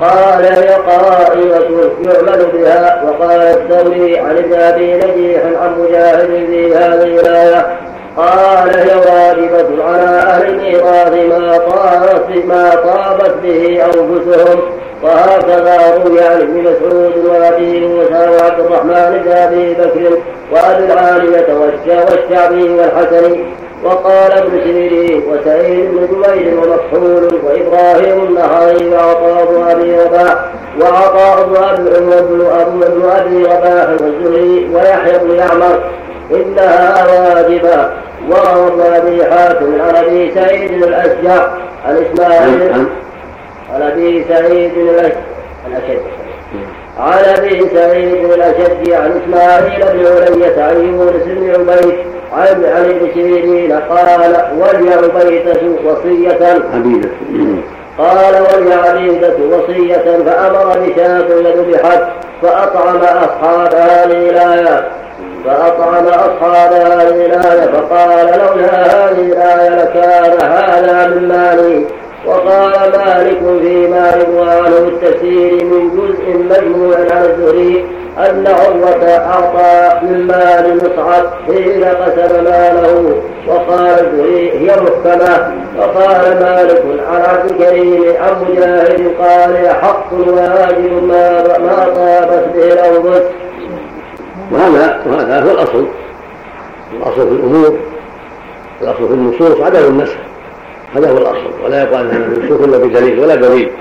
[0.01, 3.03] قال هي قائمة يعمل بها.
[3.03, 7.77] وقال الثوري عن ابن أبي نجيح عن مجاهد في هذه الآية.
[8.17, 14.61] قال هي واجبة على أهل الميراث ما طابت ما طابت به أنفسهم.
[15.03, 20.17] وهكذا روي عن ابن مسعود وابي موسى وعبد الرحمن بن أبي بكر
[20.51, 21.47] وأبي العالية
[21.87, 23.39] والشعبي والحسن.
[23.83, 30.35] وقال ابن سيرين وسعيد بن جبير ومكحول وإبراهيم النهاري وعطاء بن أبي رباح
[30.81, 31.89] وعطاء بن أبي
[32.71, 35.83] بن ابي رباح والزهري ويحيى بن يعمر.
[36.31, 37.89] إنها واجبة.
[38.29, 41.47] وروى أبي حاتم عن أبي سعيد الأشجع
[41.85, 42.85] عن إسماعيل
[43.73, 46.01] عن ابي سعيد الاشد
[46.99, 51.97] عن ابي سعيد الاشد عن إسماعيل بن علية عن يونس بن عبيد.
[52.33, 56.61] عن عن ابن سيرين قال ولي عبيدة وصية.
[56.73, 57.09] عبيدة
[57.97, 60.23] قال ولي عبيدة وصية.
[60.25, 62.03] فأمر بشاة لذبحت
[62.41, 64.87] فأطعم أصحاب هذه الآية.
[65.45, 71.85] فأطعم أصحاب هذه الآية فقال لولا هذه الآية لكان هذا من مالي.
[72.29, 77.85] وقال مالك فيما يروى عنه التفسير من جزء مجموع عن الزهري
[78.17, 83.21] أن عروة أعطى من مال مصعب حين قسم ماله.
[83.47, 91.57] وقال الزهري هي محكمة وقال مالك عن عبد الكريم عن مجاهد قال حق واجب ما
[91.57, 93.25] ما طابت به الأنفس
[94.51, 95.85] وهذا وهذا هو الأصل.
[96.93, 97.73] الأصل في الأمور.
[98.81, 100.28] الأصل في النصوص عدم النسخ.
[100.95, 103.71] هذا هو الأصل ولا يقال انها منسوخ إلا بدليل ولا دليل.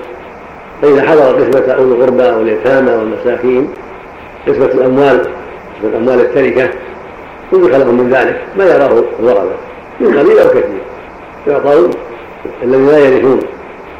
[0.81, 3.69] فإذا حضر قسمه اولي القربى واليتامى والمساكين
[4.47, 5.19] قسمه الأموال
[5.83, 6.69] قسمه أموال التركة
[7.53, 9.55] يدرك لهم من ذلك؟ ما يراه الورثه
[9.99, 10.81] من قليل أو كثير.
[11.47, 11.89] يعطون
[12.63, 13.39] الذين لا يرثون.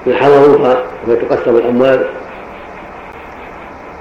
[0.07, 2.05] إن حضروها وتقسم الأموال.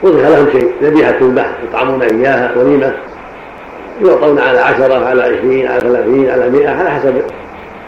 [0.02, 2.94] وضح لهم شيء ذبيحة تذبح يطعمون إياها وليمه
[4.04, 7.22] يعطون على عشرة على عشرين على ثلاثين على مئة على حسب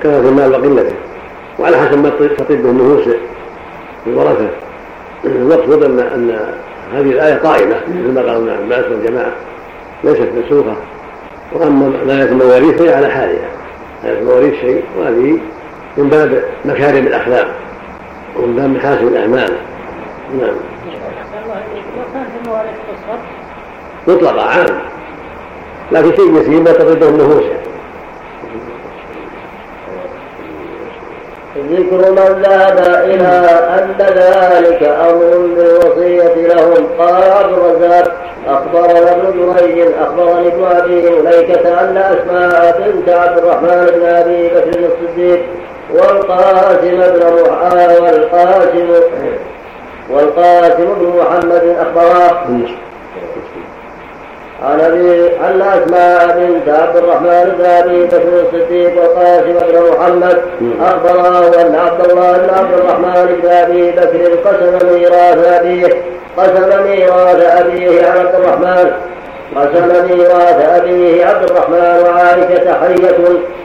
[0.02, 0.94] كثرة المال وقلته.
[1.60, 3.14] وعلى حسب ما تطيب به النفوس.
[4.06, 4.50] الورثه
[5.24, 6.54] المقصود ان أن
[6.94, 9.32] هذه الآية قائمه مثل ما قال ابن عباس والجماعة
[10.04, 10.76] ليست منسوخه
[11.52, 13.48] وأما ما المواريث فهي على حالها.
[14.04, 15.38] لا المواريث شيء وهذه
[15.96, 17.48] من باب مكارم الأخلاق
[18.36, 19.52] ومن باب محاسن الأعمال.
[20.40, 20.54] نعم.
[24.08, 24.78] مطلقة عام.
[25.92, 27.44] لكن شيء يسير ما تقربه النفوس.
[31.56, 33.26] ذكر من ذهب إلى
[33.78, 36.86] أن ذلك أمر بالوصية لهم.
[36.98, 38.12] قال عبد الرزاق
[38.48, 44.80] أخبرنا ابن جريج أخبرني ابن أبي مليكة أن أسماء بنت عبد الرحمن بن أبي بكر
[44.80, 45.42] الصديق
[45.94, 47.22] والقاسم بن
[48.02, 48.88] والقاسم
[50.10, 52.46] والقاسم بن محمد أخبراه.
[54.62, 60.38] عن ابي عن اسماء بنت عبد الرحمن بن أبي بكر الصديق وقاسم بن محمد
[60.80, 65.88] اخبراه أن عبد الله بن عبد الرحمن بن أبي بكر قسم ميراث أبيه
[66.36, 68.90] قسم ميراث أبيه عن عبد الرحمن
[69.56, 73.16] قسم ميراث أبيه عبد الرحمن وعائشة حية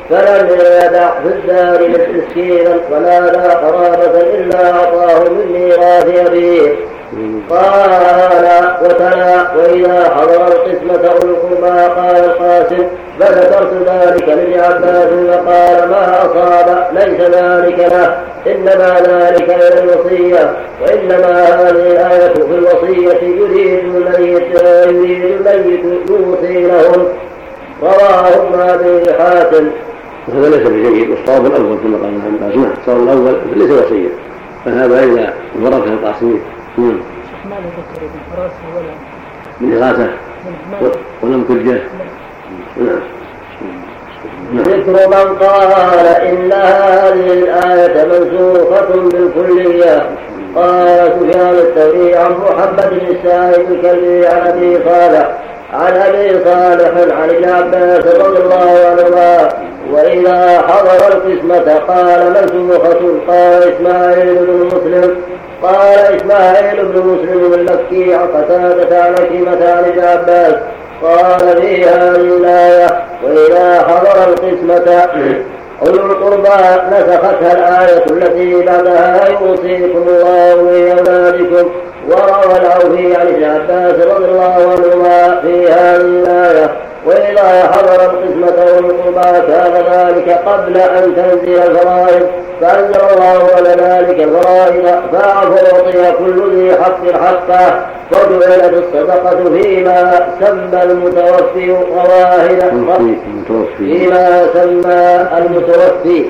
[0.10, 6.76] فلم يدع في الدار مسكينا ولا لا قرابة إلا أعطاه من ميراث أبيه.
[7.49, 12.88] قال وتلا وإذا حضر القسمة أولي القربى قال القاسم
[13.19, 18.17] فذكرت ذلك لابن عباس فقال ما أصاب ليس ذلك له.
[18.54, 20.54] إنما ذلك إلى الوصية.
[20.82, 27.08] وإنما هذه الآية في الوصية يريد الميت يريد الميت يوصي لهم.
[27.82, 29.67] رواه أبي حاتم.
[30.28, 31.10] وهذا ليس بجيد.
[31.10, 34.10] والصواب الأول كما قال ابن عباس نعم الصواب الأول ليس وصية.
[34.65, 36.41] فهذا إلى ورثة القاسمين
[36.78, 37.00] نعم.
[37.50, 38.94] ما ذكر ابن حراسه ولا
[39.62, 40.10] من إغاثة
[41.22, 41.82] ولم كرجة
[42.78, 43.00] نعم.
[44.56, 50.10] ذكر من قال إن هذه الآية منسوخة بالكلية.
[50.56, 55.38] قال سفيان الثوري عن محمد بن السائب الكلبي عن أبي صالح
[55.73, 59.49] عن أبي صالح عن ابن عباس رضي الله عنهما
[59.91, 65.15] وإذا حضر القسمة قال منسوخة قال إسماعيل بن مسلم؟
[65.63, 70.56] قال إسماعيل بن مسلم المكي عن قتادة عن كلمة عن ابن عباس.
[71.04, 75.08] قال في هذه الآية وإذا حضر القسمة
[75.86, 76.47] أولو القربى
[76.91, 81.69] نسختها الآية التي بعدها يوصيكم الله في أولادكم.
[82.08, 86.76] وروى العوفي عن ابن عباس رضي الله عنهما في هذه الآية.
[87.06, 92.26] وإذا حضر القسمة القربى كان ذلك قبل أن تنزل الفرائض
[92.62, 101.72] فأنزل الله على ذلك الفرائض فأعطي كل ذي حق حقه وجعلت الصدقة فيما سمى المتوفي
[101.72, 102.60] رواهن.
[103.78, 106.26] فيما سمى المتوفي.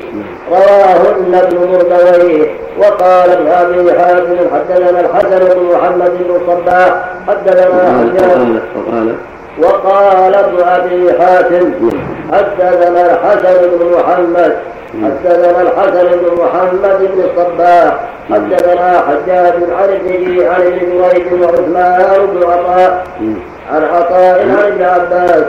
[0.52, 2.48] رواهن ابن مردويه.
[2.80, 6.92] وقال ابن أبي حاتم حدثنا الحسن بن محمد بن الصباح
[7.28, 9.16] حدثنا حجاج.
[9.64, 11.74] وقال ابن أبي حاتم
[12.34, 14.56] حدثنا الحسن بن محمد
[15.04, 22.44] حدثنا الحسن بن محمد بن الصباح حدثنا حجاج عن ابن عن ابن جريج وعثمان بن
[22.44, 23.04] عطاء
[23.72, 25.44] عن عطاء عن ابن عباس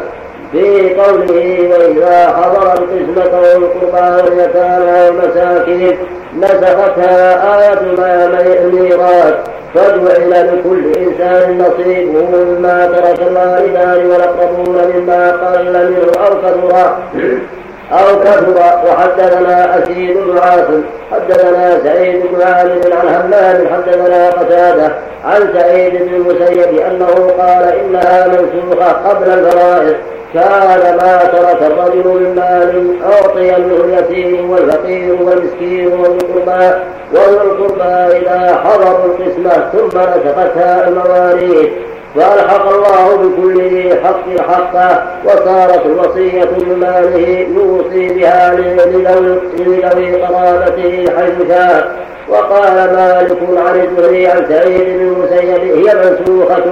[0.52, 5.98] في قوله وإذا حضر القسمة والقربى واليتامى والمساكين
[6.38, 7.78] نسختها آية
[8.64, 8.95] الميراث
[10.04, 16.94] فجعل لكل إنسان نصيبه مما ترك الوالدان والأقربون مما قل منه أو كثر
[17.92, 18.54] أو كثر
[18.88, 24.92] وحدثنا أسيد بن عاصم حدثنا سعيد بن عامر عن همام حدثنا قتادة
[25.24, 29.96] عن سعيد بن المسيب أنه قال إنها منسوخة قبل الفرائض
[30.34, 36.74] كان ما ترك الرجل من مال أعطي منه اليتيم والفقير والمسكين والقربى
[37.14, 41.68] والقربى إذا حضروا القسمة ثم نسختها المواريث.
[42.16, 51.48] فألحق الله بكل ذي حق حقه وصارت الوصية من ماله يوصي بها لذوي قرابته حيث
[51.48, 56.64] شاء وقال مالك عن الزهري عن سعيد بن المسيب هي منسوخة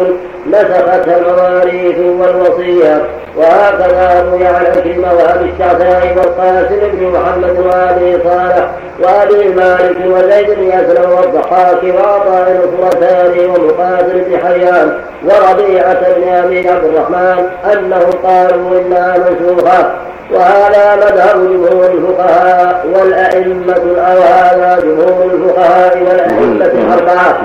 [0.47, 3.05] نسختها المواريث والوصية.
[3.37, 8.71] وهكذا روي عن عكرمة وأبي الشعثاء والقاسم بن محمد وأبي صالح
[9.03, 14.99] وأبي مالك وزيد بن أسلم والضحاك وعطاء الخرساني ومقاتل بن حيان
[15.35, 19.91] وربيعة بن أبي عبد الرحمن أنهم قالوا إنها منسوخة
[20.33, 27.39] وهذا مذهب جمهور الفقهاء والأئمة أو هذا جمهور الفقهاء والأئمة الأربعة.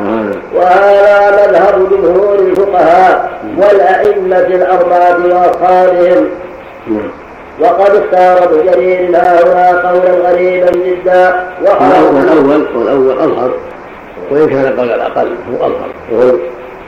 [0.55, 6.29] وهذا مذهب جمهور الفقهاء والأئمة الأربعة وأصحابهم.
[7.61, 13.51] وقد اختار ابن جرير هؤلاء قولا غريبا جدا والأول والأول أظهر
[14.31, 16.33] وإن كان قول الأقل هو أظهر.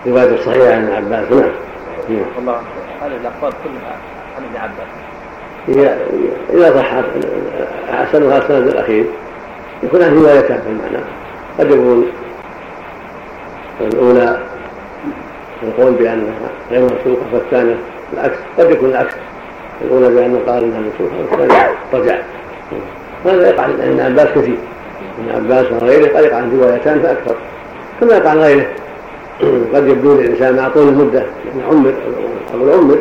[0.08, 2.22] رواية الصحيحة عن عباس نعم.
[2.40, 2.62] الله
[3.02, 3.96] هذه الأخبار كلها
[4.38, 4.88] عن ابن عباس.
[6.54, 7.04] إذا صحت
[7.94, 9.06] أحسنها السند الأخير.
[9.84, 11.06] يكون عن روايتان في المعنى
[11.60, 12.08] قد يكون
[13.82, 14.40] الأولى
[15.64, 17.76] القول بأنها غير منسوخة والثانية
[18.14, 18.38] العكس.
[18.60, 19.14] قد يكون العكس.
[19.82, 22.18] الأولى بأن قال أنها منسوخة والثانية رجع.
[23.26, 24.58] هذا يقع عن ابن عباس كثير.
[25.20, 27.36] ابن عباس وغيره قد يقع عن روايتان فأكثر.
[28.02, 28.66] كما يقع عن غيره.
[29.74, 31.26] قد يبدو للإنسان مع طول المدة
[31.70, 31.94] عمر
[32.54, 32.98] أو العمر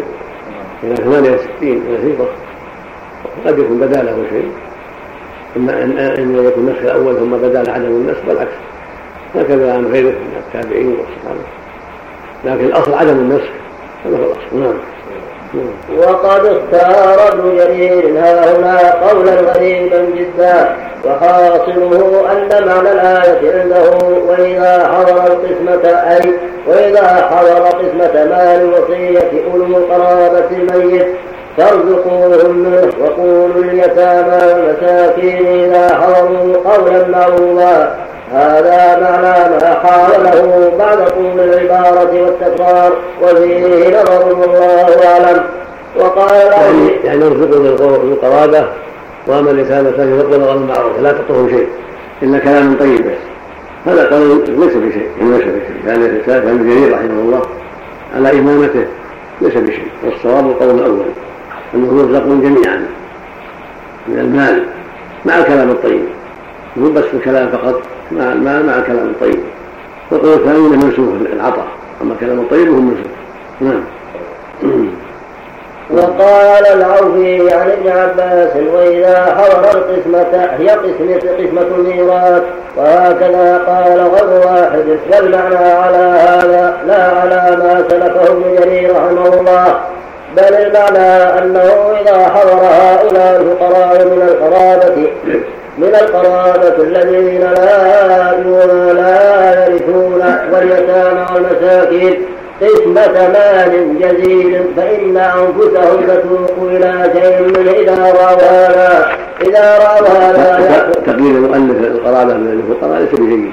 [0.82, 2.28] إلى 68 نسيطة
[3.46, 4.50] قد يكون بدا له شيء.
[5.56, 8.52] إما أن يكون النسخ الأول ثم بدا له عدم النسخ والعكس.
[9.34, 11.40] هكذا عن غيره من التابعين والصحابة.
[12.44, 13.50] لكن الأصل عدم النسخ
[14.04, 14.60] هذا هو الأصل.
[14.60, 14.74] نعم.
[15.98, 24.88] وقد اختار ابن جرير ها هنا قولا غريبا جدا وحاصله أن معنى الآية عنده وإذا
[24.92, 26.32] حضر القسمة أي
[26.66, 31.06] وإذا حضر قسمة مال الوصية أولو القرابة الميت
[31.56, 37.96] فارزقوهم منه وقولوا اليتامى والمساكين إذا حضروا قولا معروفا.
[38.32, 45.42] هذا معنى ما حاوله بعد طول العبارة والتكرار وفيه نظر والله أعلم.
[45.96, 48.68] وقال يعني يعني ارزقوا بالقرابة
[49.26, 51.68] وأما اليتامى فليرزقوا غير المعروف لا تعطوهم شيء
[52.22, 53.16] الا كلام طيب بس
[53.86, 55.74] هذا قول ليس بشيء ليس بشيء.
[55.86, 57.42] كان كان ابن جرير رحمه الله
[58.16, 58.86] على إمامته
[59.40, 59.88] ليس بشيء.
[60.04, 61.04] والصواب القول الأول
[61.74, 62.86] أنه يرزقون جميعا
[64.08, 64.64] من المال
[65.24, 66.04] مع الكلام الطيب.
[66.76, 67.82] مو بس الكلام فقط.
[68.12, 69.40] مع مع, مع الكلام الطيب
[70.10, 71.66] والقول الثاني منسوخ العطاء.
[72.02, 73.06] أما الكلام الطيب هو منسوخ
[73.60, 73.84] نعم.
[75.90, 82.42] وقال العوفي عن ابن عباس وإذا حضر القسمة هي قسمة قسمة الميراث.
[82.76, 89.80] وهكذا قال غير واحد والمعنى على هذا لا على ما سلكه ابن جرير رحمه الله.
[90.36, 95.10] بل المعنى أنه إذا حضر هؤلاء الفقراء من القرابة.
[95.80, 100.22] من القرابة الذين لا لا يرثون
[100.52, 102.22] واليتامى والمساكين
[102.62, 109.16] قسمة مال جزيل فإن أنفسهم تتوق إلى شيء من إذا رأوا هذا.
[109.42, 113.50] إذا رأوا هذا تقليل المؤلف القرابة من الفقراء ليس بجيد.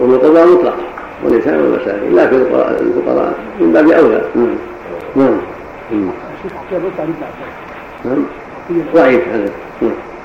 [0.00, 0.76] والقربى مطلق
[1.24, 2.16] والنساء والمساكين.
[2.16, 3.32] لكن الفقراء.
[3.60, 4.20] من باب أولى.
[4.34, 4.56] نعم.
[5.16, 5.40] نعم.
[8.04, 8.24] نعم.
[8.94, 9.50] ضعيف هذا.
[9.82, 10.15] نعم.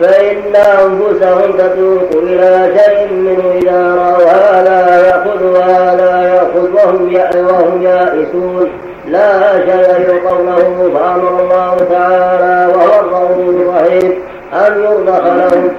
[0.00, 7.14] فإن أنفسهم تتوق إلى شيء منه إذا رأوا هذا يأخذ وهذا يأخذ وهم
[7.46, 8.70] وهم يائسون.
[9.08, 14.12] لا شيء يلقونه فأمر الله تعالى وهو الرؤوف الرحيم
[14.52, 15.70] أن يرضخ لهم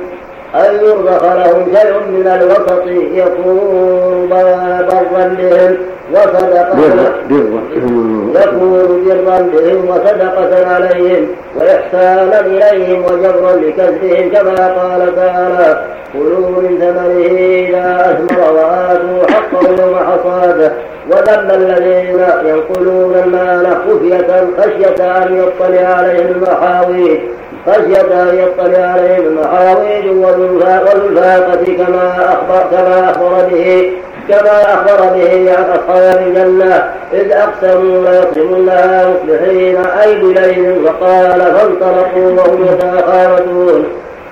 [0.55, 2.83] أن يرضخ لهم شيء من الوسط
[3.13, 5.77] يكون برا بهم
[6.13, 6.77] وصدقة
[8.35, 11.27] يكون برا بهم وصدقة عليهم
[11.59, 17.37] وإحسانا إليهم وجبرا لكسبهم كما قال تعالى كلوا من ثمنه
[17.67, 20.71] إذا أثمر وآتوا حقه يوم حصاده
[21.11, 27.19] وذم الذين ينقلون المال خفية خشية أن يطلع عليهم المحاويج
[27.67, 33.91] خشية أن يطلع عليهم المحاويج والفاقة كما أخبر كما أخبر به
[34.29, 42.65] كما أخبر به عن أصحاب الجنة إذ أقسموا ليصرمنها مصبحين أي بليل وقال فانطلقوا وهم
[42.65, 43.85] يتخافتون.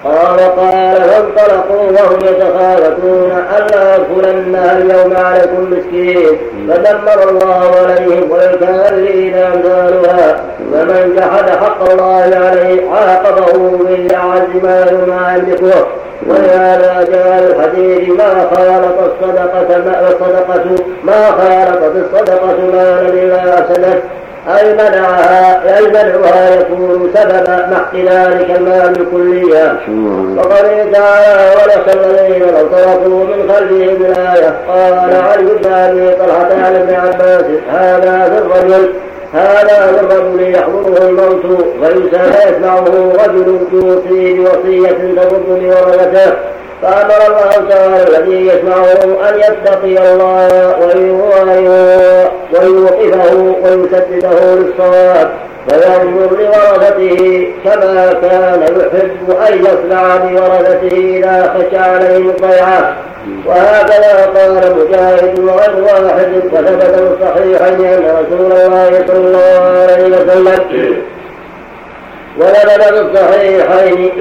[0.03, 6.37] قال قال فانطلقوا وهم يتخافتون ألا يدخلنها اليوم عليكم مسكين.
[6.69, 10.43] فدمر الله عليهم وللكافرين أمثالها.
[10.73, 15.85] فمن جحد حق الله عليه عاقبه بأعز ما يملكه
[16.27, 24.03] ولهذا جاء الحديث ما خالط الصدقة ما الصدقة ما خالطت الصدقة مالا إلا أفسدت
[24.47, 29.77] أي منعها أي منعها يكون سبب محق ذلك المال كليا.
[30.37, 34.55] وقال تعالى ولك الذين تركوا من خلفهم الآية.
[34.67, 38.89] قال علي بن أبي طلحة عن ابن عباس هذا في الرجل
[39.33, 42.83] هذا للرجل يحضره الموت فيسمع يسمعه
[43.25, 46.33] رجل يوصي بوصية تضر بورثته
[46.81, 50.75] فأمر الله تعالى الذي يسمعه أن يتقي الله
[52.53, 55.29] ويوقفه ويسدده للصواب
[55.69, 62.95] فينظر لورثته كما كان يحب أن يصنع بورثته إذا خشى عليهم الضيعة.
[63.45, 71.03] وهكذا قال مجاهد وغير واحد وثبت الصحيحين أن رسول الله صلى الله عليه وسلم
[72.39, 74.11] ولبد في الصحيحين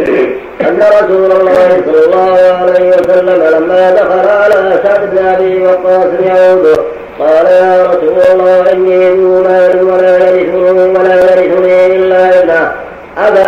[0.60, 6.76] أن رسول الله صلى الله عليه وسلم لما دخل على سعد بن أبي وقاص يعوده
[7.18, 12.72] قال يا رسول الله إني ذو مال ولا يرثني ولا يرثني إلا ابنه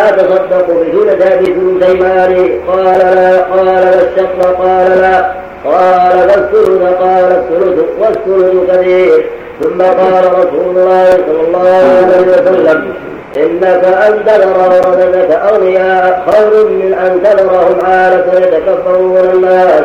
[0.09, 5.41] أتصدق بثلث بثلثي مالي قال لا قال لا الشق قال لا.
[5.65, 9.25] قال فالثلث قال الثلث والثلث كثير
[9.61, 12.93] ثم قال رسول الله صلى الله عليه وسلم
[13.37, 19.83] إنك أن تذر ولدك أغنياء خير من أن تذرهم عالة يتكبرون الناس.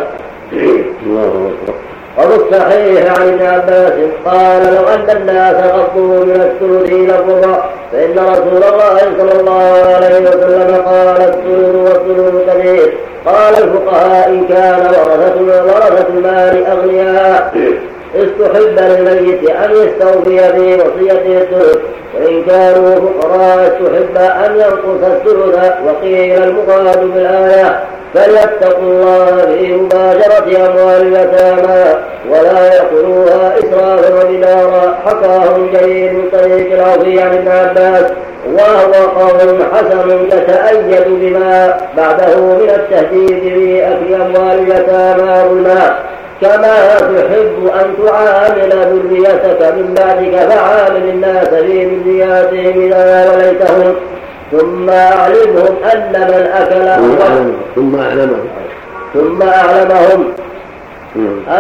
[2.19, 3.93] وفي الصحيح عن ابن عباس
[4.25, 7.59] قال لو أن الناس غضوا من الثلث إلى الربع
[7.93, 12.95] فإن رسول الله صلى الله عليه وسلم قال الثلث والثلث كبير
[13.27, 17.53] قال الفقهاء إن كان ورثة ورثة المال أغنياء
[18.17, 21.79] استحب للميت أن يستوفي في وصيته الثلث
[22.15, 27.81] وإن كانوا فقراء استحب أن ينقص الثلث وقيل المراد بالآية
[28.15, 31.95] فليتقوا الله في مباشرة أموال اليتامى
[32.31, 38.13] ولا يأكلوها إسرافا وبدارا حكاه جرير من طريق العظيم عن ابن عباس
[38.47, 45.99] وهو قول حسن يتأيد بما بعده من التهديد في أكل أموال اليتامى ظلما.
[46.41, 53.95] كما تحب أن تعامل ذريتك من بعدك فعامل الناس في ذرياتهم إذا وليتهم
[54.53, 56.87] ثم أعلمهم أن من أكل
[57.75, 58.45] ثم أعلمهم
[59.15, 60.33] ثم أعلمهم.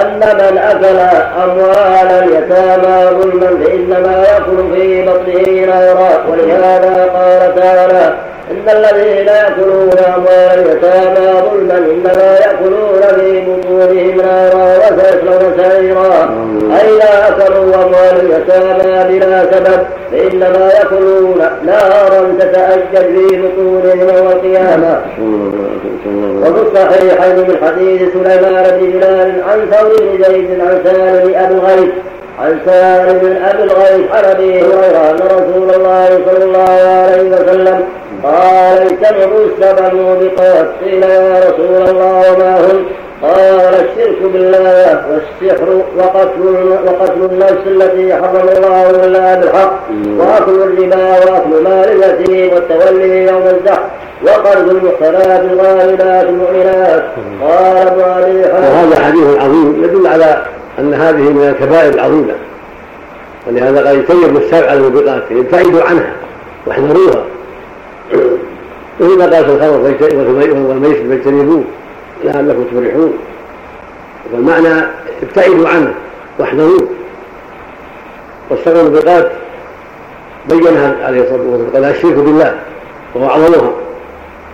[0.00, 0.98] أن من أكل
[1.44, 8.14] أموال اليتامى ظلما فإنما يأكل في بطنه نارا ولهذا قال تعالى
[8.50, 16.30] إن الذين يأكلون أموال اليتامى ظلما إنما يأكلون في بطونهم نارا وسيصلون سعيرا.
[16.80, 25.00] أي لا أكلوا أموال اليتامى بلا سبب فإنما يأكلون نارا تتأجج في بطونهم يوم القيامة.
[26.42, 31.90] وفي الصحيحين من حديث سليمان بن بلال عن ثور بن زيد عن سالم أبي الغيث
[32.40, 37.84] عن سالم بن أبي الغيث عن ابي هريرة أن رسول الله صلى الله عليه وسلم
[38.22, 42.84] قال اجتنبوا السبع الموبقات قيل يا رسول الله وما هم؟
[43.26, 49.80] قال الشرك بالله والسحر وقتل وقتل النفس التي حرم الله الا بالحق
[50.18, 53.84] واكل الربا واكل مال اليتيم والتولي يوم الزحف
[54.22, 57.04] وقرض المحصنات الغالبات المؤمنات
[57.42, 60.42] قال ابن ابي وهذا حديث عظيم يدل على
[60.78, 62.34] ان هذه من الكبائر العظيمه
[63.46, 66.12] ولهذا قال يتيب السبع الموبقات يبتعدوا عنها
[66.66, 67.24] واحذروها
[69.00, 71.64] وإذا قال في الخمر والميسر فاجتنبوه
[72.24, 73.18] لعلكم تفرحون.
[74.32, 74.86] فالمعنى
[75.22, 75.94] ابتعدوا عنه
[76.38, 76.88] واحذروه
[78.50, 79.32] والسبع الموبقات
[80.48, 82.58] بينها عليه الصلاة والسلام قال الشرك بالله
[83.14, 83.72] وهو أعظمها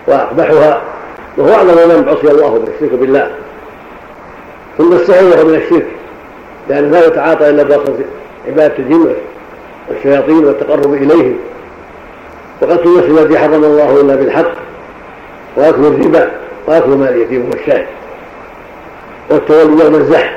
[0.07, 0.81] وأقبحها
[1.37, 3.31] وهو أعظم من عصي الله به الشرك بالله.
[4.77, 5.87] ثم السحر من الشرك
[6.69, 8.03] لأنه لا يتعاطى إلا بواسطة
[8.47, 9.13] عبادة الجن
[9.89, 11.37] والشياطين والتقرب إليهم
[12.61, 14.51] وقتل النفس التي حرم الله إلا بالحق
[15.57, 16.31] وأكل الربا
[16.67, 17.85] وأكل مال اليتيم والشاهد
[19.29, 20.31] والتولي يوم الزحف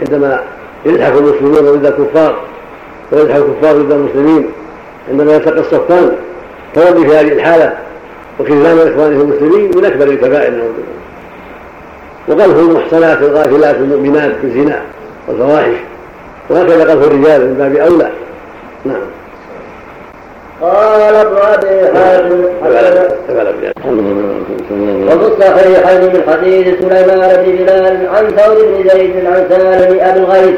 [0.00, 0.42] عندما
[0.86, 2.36] يزحف المسلمون ضد الكفار
[3.12, 4.48] ويزحف الكفار ضد المسلمين
[5.10, 6.12] عندما يلتقي الصفان
[6.74, 7.76] تولي في هذه الحالة
[8.40, 10.72] وكذلان إخوانه المسلمين من أكبر الكبائر نعوذ
[12.28, 14.82] وقذف المحصنات الغافلات المؤمنات في الزنا
[15.28, 15.76] والفواحش
[16.50, 18.10] وهكذا قذف الرجال من باب أولى.
[18.84, 19.00] نعم.
[20.62, 22.44] قال ابن أبي حاتم
[25.06, 30.54] وفي الصحيحين من حديث سليمان بن بلال عن ثور بن زيد عن سالم أبي الغيث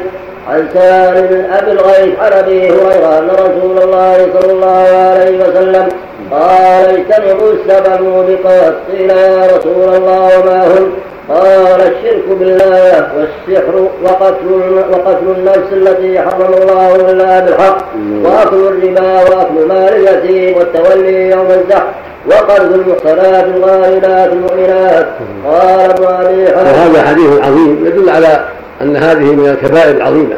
[0.49, 5.87] عن سالم أبي الغيث عن أبي هريرة أن رسول الله صلى الله عليه وسلم
[6.31, 10.91] قال اجتنبوا السبع الموبقات قيل يا رسول الله وما هم؟
[11.29, 14.61] قال الشرك بالله والسحر وقتل
[14.91, 17.85] وقتل النفس التي حرم الله إلا بالحق
[18.23, 21.87] وأكل الربا وأكل مال اليتيم والتولي يوم الزحف
[22.27, 25.07] وقرض المحصنات الغالبات المؤمنات.
[25.45, 28.45] قال ابن أبي وهذا حديث عظيم يدل على
[28.81, 30.35] أن هذه من الكبائر العظيمة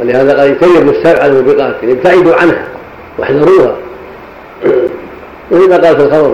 [0.00, 2.64] ولهذا قال يتيب السبع الموبقات ابتعدوا عنها
[3.18, 3.74] واحذروها.
[5.50, 6.28] وإذا قال في الخمر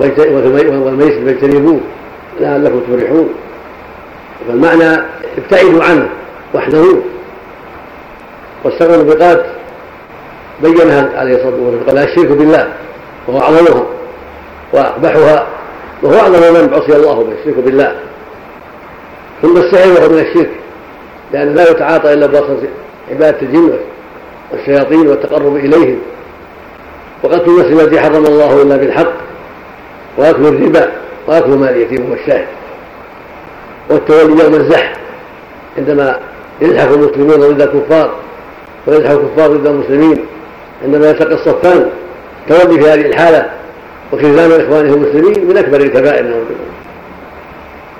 [0.84, 1.80] والميسر فاجتنبوه.
[2.40, 3.34] لعلكم تفرحون.
[4.48, 5.02] فالمعنى
[5.38, 6.08] ابتعدوا عنه
[6.54, 7.02] واحذروه
[8.64, 9.46] والسبع الموبقات
[10.62, 12.68] بينها عليه الصلاة والسلام قال الشرك بالله
[13.26, 13.86] وهو اعظمها
[14.72, 15.46] واقبحها
[16.02, 17.96] وهو أعظم من عصي الله به الشرك بالله.
[19.42, 20.50] ثم السحر وهو من الشرك
[21.32, 22.68] لأنه لا يتعاطى إلا بواسطه
[23.10, 23.78] عبادة الجن
[24.52, 25.98] والشياطين والتقرب إليهم.
[27.22, 29.12] وقتل النفس التي حرم الله إلا بالحق
[30.18, 30.92] واكل الربا.
[31.26, 32.46] واكل مال اليتيم والشاهد
[33.90, 34.96] والتولي يوم الزحف
[35.78, 36.18] عندما
[36.60, 38.14] يزحف المسلمون ضد الكفار
[38.86, 40.24] ويزحف الكفار ضد المسلمين
[40.84, 41.90] عندما يلتقي الصفان
[42.48, 43.50] تولي في هذه الحالة
[44.12, 46.76] وخذلان إخوانه المسلمين من أكبر الكبائر نعوذ بالله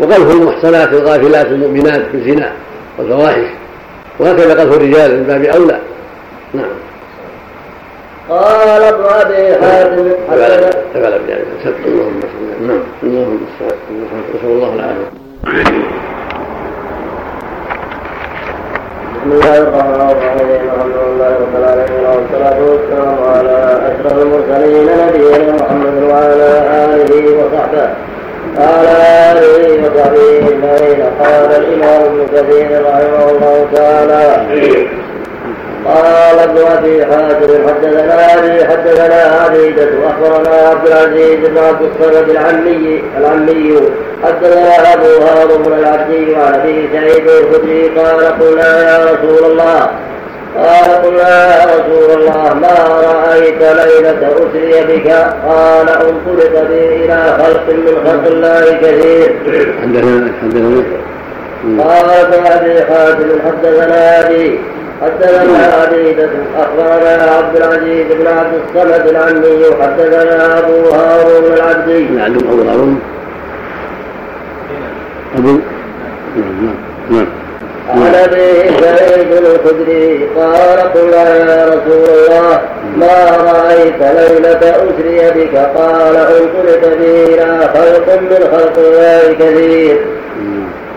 [0.00, 2.52] وقذف المحصنات الغافلات المؤمنات في الزنا
[2.98, 3.46] والفواحش
[4.18, 5.80] وهكذا قذف الرجال من باب أولى.
[6.54, 6.64] نعم.
[8.30, 10.12] قال ابن أبي حاتم
[10.94, 11.46] تفعل بذلك
[11.86, 12.20] اللهم
[12.60, 15.10] نعم اللهم نسأل الله العافية.
[19.14, 23.56] بسم الله الرحمن الرحيم الحمد لله رب العالمين والصلاة والسلام على
[23.88, 26.50] أشرف المرسلين نبينا محمد وعلى
[26.84, 27.88] آله وصحبه.
[28.58, 28.94] وعلى
[29.32, 34.22] آله وصحبه أجمعين قال الإمام ابن كثير رحمه الله تعالى
[35.86, 43.02] قال ابن أبي حاتم حدثنا أبي حدثنا عبيدة أخبرنا عبد العزيز بن عبد الصمد العمي
[43.18, 43.80] العمي.
[44.24, 49.90] حدثنا أبو هارون العبدي وعن أبي سعيد الخدري قال قلنا يا رسول الله
[50.56, 52.76] قال قلنا يا رسول الله ما
[53.06, 55.08] رأيت ليلة أسري بك؟
[55.48, 59.28] قال انطلق بي إلى خلق من خلق الله كثير.
[59.82, 60.82] حدثنا حدثنا
[61.78, 64.60] قال ابن أبي حاتم حدثنا أبي
[65.02, 66.28] حدثنا عبيدة
[66.58, 72.04] أخبرنا عبد العزيز بن عبد الصمد العمي حدثنا أبو هارون العبدي.
[72.04, 73.00] نعم أبو هارون؟
[75.38, 75.58] أبو؟
[76.36, 76.74] نعم
[77.10, 77.26] نعم
[77.90, 82.60] عن أبي سعيد الخدري قال قلنا يا رسول الله
[82.96, 83.16] ما
[83.52, 89.96] رأيت ليلة أسري بك؟ قال انطلق بي إلى خلق من خلق الله كثير.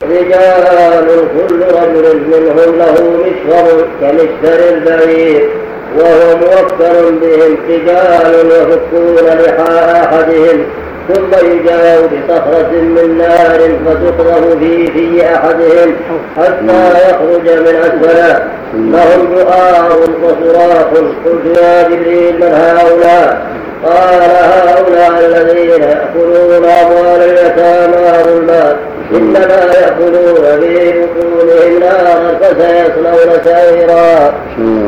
[0.04, 5.50] رجال كل رجل منهم له مشفر كمشفر البعير
[5.98, 10.66] وهو موكل بهم رجال يفكون لحاء أحدهم
[11.14, 15.96] ثم يجاو بصخرة من نار فتقذف في في أحدهم
[16.38, 18.46] حتى يخرج من أسفله.
[18.74, 20.86] لهم جؤار وصراخ
[21.26, 23.48] قلت يا جبريل من هؤلاء؟
[23.86, 28.78] قال هؤلاء الذين يأكلون أموال اليتامى ظلما.
[29.14, 34.34] إنما يأكلون في بطونهم نارا فسيصلون سعيرا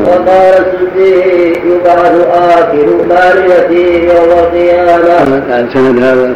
[0.06, 1.14] وقال السدي
[1.50, 2.14] يبعث
[2.58, 5.42] آكل مال اليتيم يوم القيامة.
[5.74, 6.34] سند هذا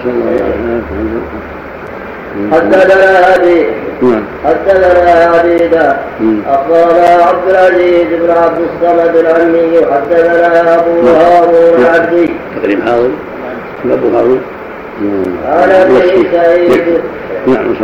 [2.53, 3.66] حدثنا أبي
[4.03, 4.24] نعم.
[4.45, 5.97] حدثنا عبيدة
[6.49, 12.30] أخبرنا عبد العزيز بن عبد الصمد العمي حدثنا أبو هارون العبدي.
[12.62, 13.11] تقريب حاضر
[13.84, 14.41] أبو هارون.
[15.49, 17.01] عن ابي سعيد
[17.47, 17.74] نعم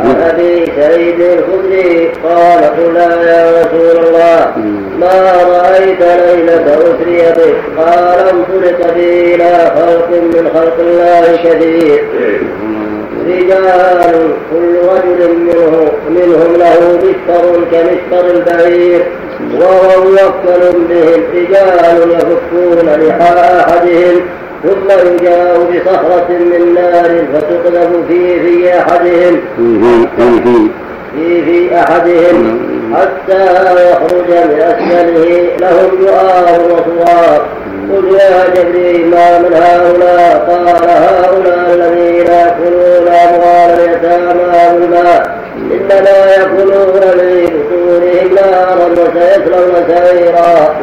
[0.00, 4.52] عن أبي سعيد الخدري قال قلنا يا رسول الله
[5.00, 12.04] ما رأيت ليلة أسري بك قال انطلق بي إلى خلق من خلق الله كثير
[13.26, 19.04] رجال كل رجل منه منهم له مشتر كمشتر البعير
[19.54, 24.20] وهو موكل بهم رجال يفكون لحاء احدهم
[24.62, 29.40] ثم يجاء بصخرة من نار فتقذف في في أحدهم.
[31.14, 32.76] في في أحدهم.
[32.94, 33.44] حتى
[33.90, 37.46] يخرج من أسفله لهم جؤار وصوار
[37.92, 45.38] قل يا جبريل ما من هؤلاء؟ قال هؤلاء الذين يأكلون أموال اليتامى بالماء
[45.72, 50.76] إنما يأكلون في بطونهم نارا وسيصلون سعيرا.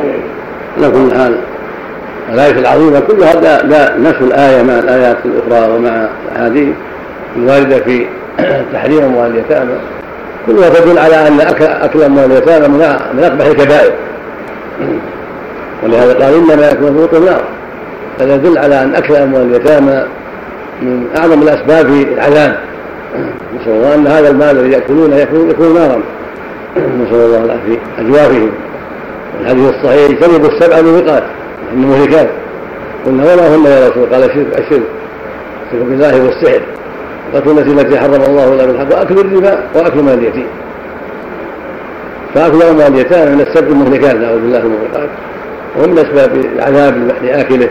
[0.77, 1.37] على كل حال
[2.29, 3.33] الآية العظيمة كلها
[3.97, 6.75] نفس الآية مع الآيات الأخرى ومع الأحاديث
[7.35, 8.05] الواردة في
[8.73, 9.73] تحريم أموال اليتامى.
[10.47, 11.41] كلها تدل على أن
[11.81, 12.67] أكل, أموال اليتامى
[13.13, 13.91] من أقبح الكبائر.
[15.83, 17.43] ولهذا قال إنما يكون فوق النار.
[18.19, 20.03] هذا يدل على أن أكل أموال اليتامى
[20.81, 22.57] من أعظم الأسباب في العذاب.
[23.55, 25.99] نسأل الله أن هذا المال الذي يأكلونه يكون يكون نارا.
[26.77, 27.79] نسأل الله العافية.
[27.99, 28.51] أجوافهم.
[29.39, 31.23] والحديث الصحيح يجتنبوا السبع موبقات
[31.73, 32.29] المهلكات
[33.05, 34.83] قلنا وما هن يا رسول قال الشرك الشرك.
[35.65, 36.61] الشرك بالله والسحر.
[37.33, 40.47] قتل التي التي حرم الله الا بالحق وأكل الربا وأكل مال اليتيم.
[42.35, 45.09] فأكل اموال اليتامى من السبع المهلكات نعوذ بالله من المهلكات
[45.77, 47.69] ومن أسباب العذاب لاكله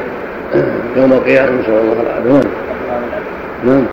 [0.96, 2.42] يوم القيامة نسال الله العافيه نعم.
[3.64, 3.84] نعم.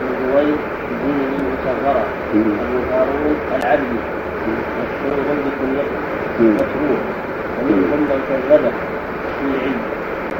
[0.00, 0.56] بن زويد
[0.90, 3.98] بن المصغرة أبو هارون العبدي.
[4.78, 5.96] مشهور بكنيته
[6.40, 7.11] مشهور.
[7.62, 8.72] ومنهم من كذبه
[9.28, 9.72] الشيعي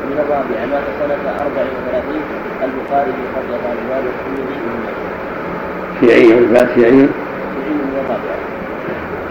[0.07, 2.21] من الرابعة مات سنة 34
[2.65, 4.77] البخاري في خرجة أبواب الترمذي من
[6.01, 7.03] شيعي بعد شيعي شيعي
[7.79, 8.39] من الرابعة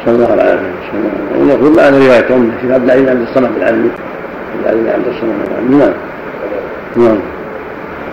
[0.05, 3.89] صلى الله عليه وسلم ونقول معنا رواية أمه شيخ عبد العزيز عبد الصمد العلمي.
[4.53, 5.75] عبد العزيز عبد الصمد العلمي.
[5.77, 5.93] نعم.
[6.95, 7.19] نعم.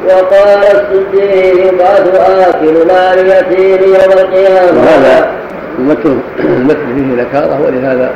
[0.06, 4.80] وقال السدي يبعث آكل مال اليتيم يوم القيامة.
[4.80, 5.30] وهذا
[5.78, 6.20] المتن
[6.94, 8.12] فيه ذكارة ولهذا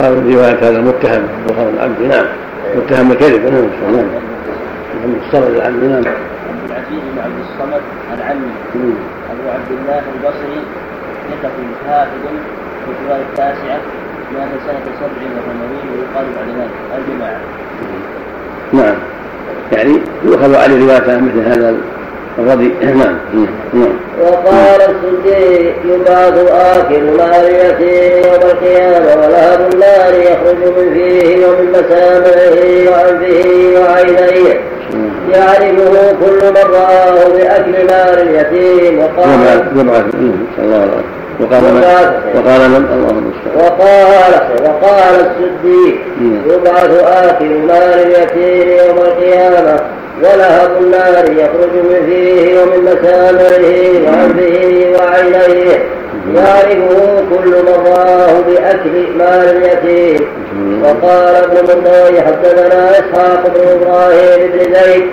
[0.00, 2.26] صار رواية هذا المتهم بخار العبد نعم.
[2.76, 4.06] متهم بالكذب نعم نعم
[4.96, 5.64] محمد الصمد نعم.
[5.66, 5.82] عبد
[6.70, 7.82] العزيز بن عبد الصمد
[8.14, 8.50] العمي
[9.30, 10.60] أبو عبد الله البصري
[11.30, 11.52] ثقة
[11.86, 12.22] حافظ
[12.84, 13.80] في الرواية التاسعة
[14.34, 16.70] مات سنة سبع وثمانين ويقال بعد ذلك.
[16.98, 17.40] الجماعة.
[18.72, 18.96] نعم.
[19.72, 21.76] يعني يؤخذ عليه رواية مثل هذا
[22.38, 22.72] الرضي.
[22.82, 23.18] نعم
[23.74, 31.66] نعم وقال السدي يبعث آكل مال اليتيم يوم القيامة ولهب النار يخرج من فيه ومن
[31.70, 32.58] مسامعه
[32.90, 34.60] وأنفه وعينيه.
[35.32, 38.98] يعرفه كل من رآه بأكل مال اليتيم.
[38.98, 39.28] وقال
[39.76, 40.96] يبعث الله عليه
[41.40, 41.82] وقال من
[42.34, 42.84] وقال من
[43.56, 44.32] وقال
[44.64, 45.98] وقال السدي
[46.46, 49.80] يبعث آكل مال اليتيم يوم القيامة
[50.22, 53.66] ولهب النار يخرج من فيه ومن مسامعه
[54.06, 55.78] وأنفه وعينيه.
[56.34, 60.26] يعرفه كل من رآه بأكل مال اليتيم.
[60.82, 65.04] وقال ابن مردوي حدثنا إسحاق بن إبراهيم بن زيد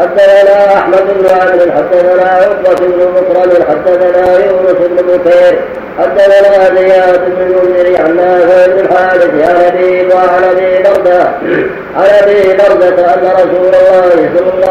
[0.00, 5.60] حدثنا أحمد بن عمرو حدثنا عقبة بن مكرم حدثنا يونس بن بكير
[5.98, 11.22] حدثنا زياد بن المنذر عن نافع بن الحارث عن ابي وعن ابي برده
[11.96, 14.68] عن ابي برده أن رسول الله صلى الله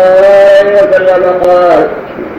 [0.59, 1.87] عليه وسلم قال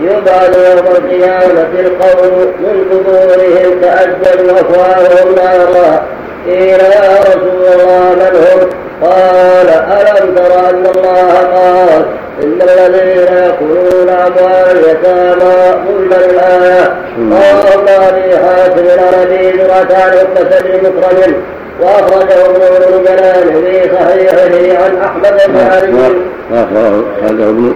[0.03, 6.03] يبعد يوم القيامة القوم من قبورهم تأجل أفواههم نارا.
[6.47, 8.69] قيل يا رسول الله من هم؟
[9.03, 12.05] قال ألم تر أن الله قال
[12.43, 16.85] إن الذين يأكلون أموال اليتامى ظلما الآية
[17.31, 19.63] قال أبي حاتم العربي
[19.95, 21.35] عقبة بن مكرم.
[21.81, 26.15] وأخرجه ابن جلال في صحيحه عن أحمد بن علي
[26.51, 27.75] وأخرجه ابن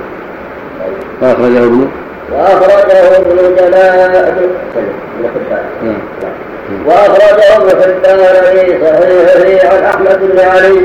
[1.22, 1.88] وأخرجه ابن
[2.30, 4.24] وأخرجه ابن جلال
[6.86, 8.18] وأخرجه ابن حبان
[9.36, 10.80] في عن أحمد بن علي.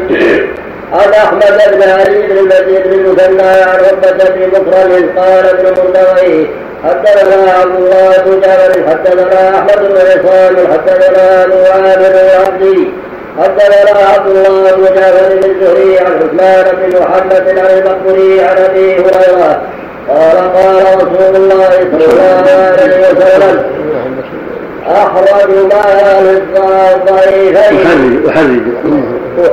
[0.94, 6.46] عن أحمد بن علي بن المسيح بن المثنى عن عقبه بن مكرم قال ابن مردويه
[6.84, 12.88] حدثنا عبد الله بن جابر حدثنا أحمد بن عصام حدثنا أبو عامر العبدي.
[13.44, 18.96] حدثنا عبد الله بن جابر بن الزهري عن عثمان بن محمد عن المقبري عن أبي
[18.96, 19.62] هريرة
[20.08, 22.52] قال قال رسول الله صلى الله
[22.82, 23.64] عليه وسلم
[24.90, 26.42] أخرج مال
[26.96, 27.88] الضعيفين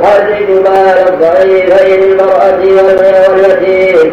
[0.04, 2.60] أحرج مال الضعيفين المرأة
[3.32, 4.12] واليتيم.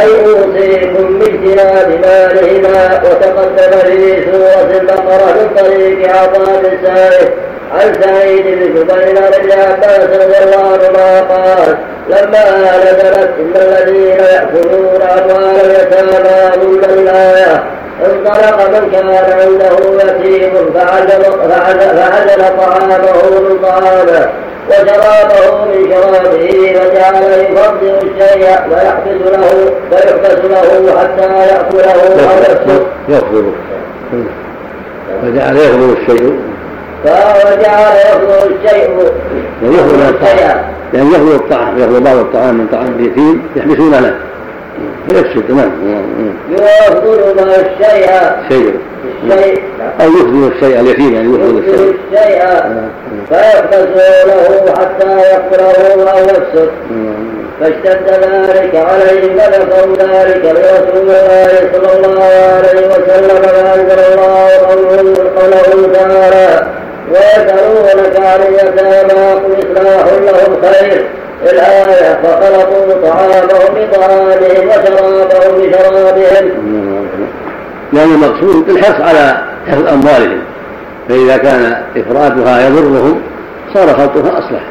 [0.00, 3.98] أي أوصيكم باجتناب مالهما وتقدم في
[4.32, 7.28] سورة البقرة من طريق عطاء السائل.
[7.72, 11.76] عن سعيد بن جبير بن عباس رضي الله عنهما قال
[12.08, 12.44] لما
[12.84, 16.33] نزلت إن الذين يأكلون أموال اليتامى
[18.34, 19.70] انطلق من كان عنده
[20.02, 21.22] يتيم فعزل
[22.58, 22.96] طعامه
[23.40, 24.28] من طعامه
[24.68, 29.44] وشرابه من شرابه فجعل يفضل الشيء ويحبس له
[29.92, 33.52] ويحبس له حتى يأكله أو يسكت يفضل
[35.22, 36.38] فجعل يفضل الشيء.
[37.04, 39.12] فجعل يفضل الشيء.
[39.62, 40.62] يعني يفضل الطعام.
[40.94, 41.78] يعني يفضل الطعام.
[41.78, 44.14] يفضل بعض الطعام من طعام اليتيم يحبسون له
[45.48, 45.70] تمام.
[46.50, 48.08] يفضل ما الشيء.
[48.48, 48.74] شيء.
[49.24, 49.62] الشيء.
[50.00, 51.94] أو يفضل الشيء اليتيم يعني يفضل الشيء.
[52.12, 52.42] الشيء.
[53.28, 53.88] فيحبس
[54.26, 56.70] له حتى يقتله أو يفسد
[57.60, 64.48] فاشتد ذلك عليهم فذكروا ذلك لرسول الله صلى الله عليه وسلم فأنزل الله
[65.36, 66.66] قوله تعالى
[67.10, 71.06] ويسألونك عن اليتامى قل إصلاح لهم خير.
[71.50, 77.06] الآية فخلطوا طعامهم بطعامهم وشرابهم بشرابهم.
[77.92, 79.38] لأن المقصود الحرص على
[79.68, 80.38] حفظ أموالهم
[81.08, 83.20] فإذا كان إفرادها يضرهم
[83.74, 84.62] صار خلطها أصلح.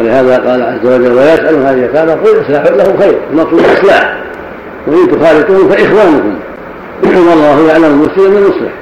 [0.00, 3.18] ولهذا قال عز وجل ويسأل هذه اليتامى قل إصلاح لهم خير.
[3.30, 4.16] المقصود إصلاح
[4.86, 6.34] وإن تخالطوهم فإخوانكم.
[7.04, 8.72] والله يعلم المسلم من المصلح.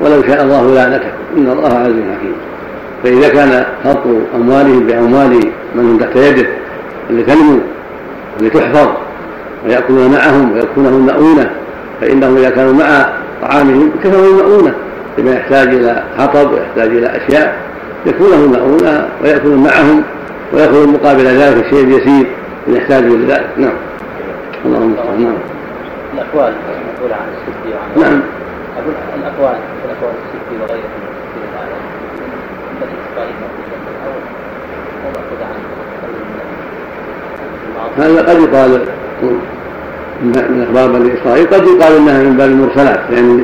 [0.00, 1.08] ولو شاء الله لعنتكم.
[1.36, 2.36] إن الله عزيز حكيم.
[3.04, 3.98] فإذا كان خلط
[4.34, 5.40] أموالهم بأموال
[5.74, 6.48] من هم تحت يده
[7.10, 7.58] لتنمو
[8.40, 8.88] ولتحفظ
[9.66, 11.50] ويأكلون معهم ويكونهم مؤونة
[12.00, 13.06] فإنهم إذا كانوا مع
[13.42, 14.74] طعامهم كفروا المؤونة
[15.18, 17.56] لما يحتاج إلى حطب ويحتاج إلى أشياء
[18.06, 20.02] يكون له مؤونة ويأكلون معهم
[20.52, 22.26] ويأخذ مقابل ذلك الشيء اليسير
[22.68, 23.48] إن يحتاجوا إلى ذلك.
[23.56, 23.72] نعم.
[24.64, 25.34] اللهم المستعان نعم
[26.14, 28.22] الأقوال المقولة عن السدي وعن نعم.
[28.78, 30.98] أقول الأقوال الأقوال السدي وغيرها
[31.36, 33.28] من التي تقال
[34.06, 34.12] أو
[35.04, 35.58] أو مأخوذة عن
[37.98, 38.80] هذا قد يقال
[40.22, 43.42] من أخبار بني إسرائيل قد يقال إنها من باب المرسلات يعني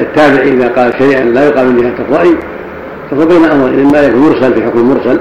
[0.00, 2.34] التابع إذا قال شيئا لا يقال من جهة الرأي
[3.10, 5.20] فهو بين أمرين اما يكون مرسل في حكم مرسل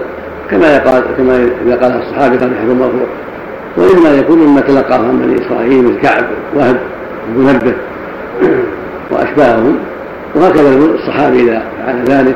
[0.51, 3.07] كما يقال كما إذا قال الصحابي قال في حكم مرفوع
[3.77, 6.25] واما يكون مما تلقاه عن بني إسرائيل مثل كعب
[6.55, 6.79] وهب
[7.37, 7.73] ومنبه
[9.11, 9.75] وأشباههم
[10.35, 12.35] وهكذا الصحابي إذا فعل ذلك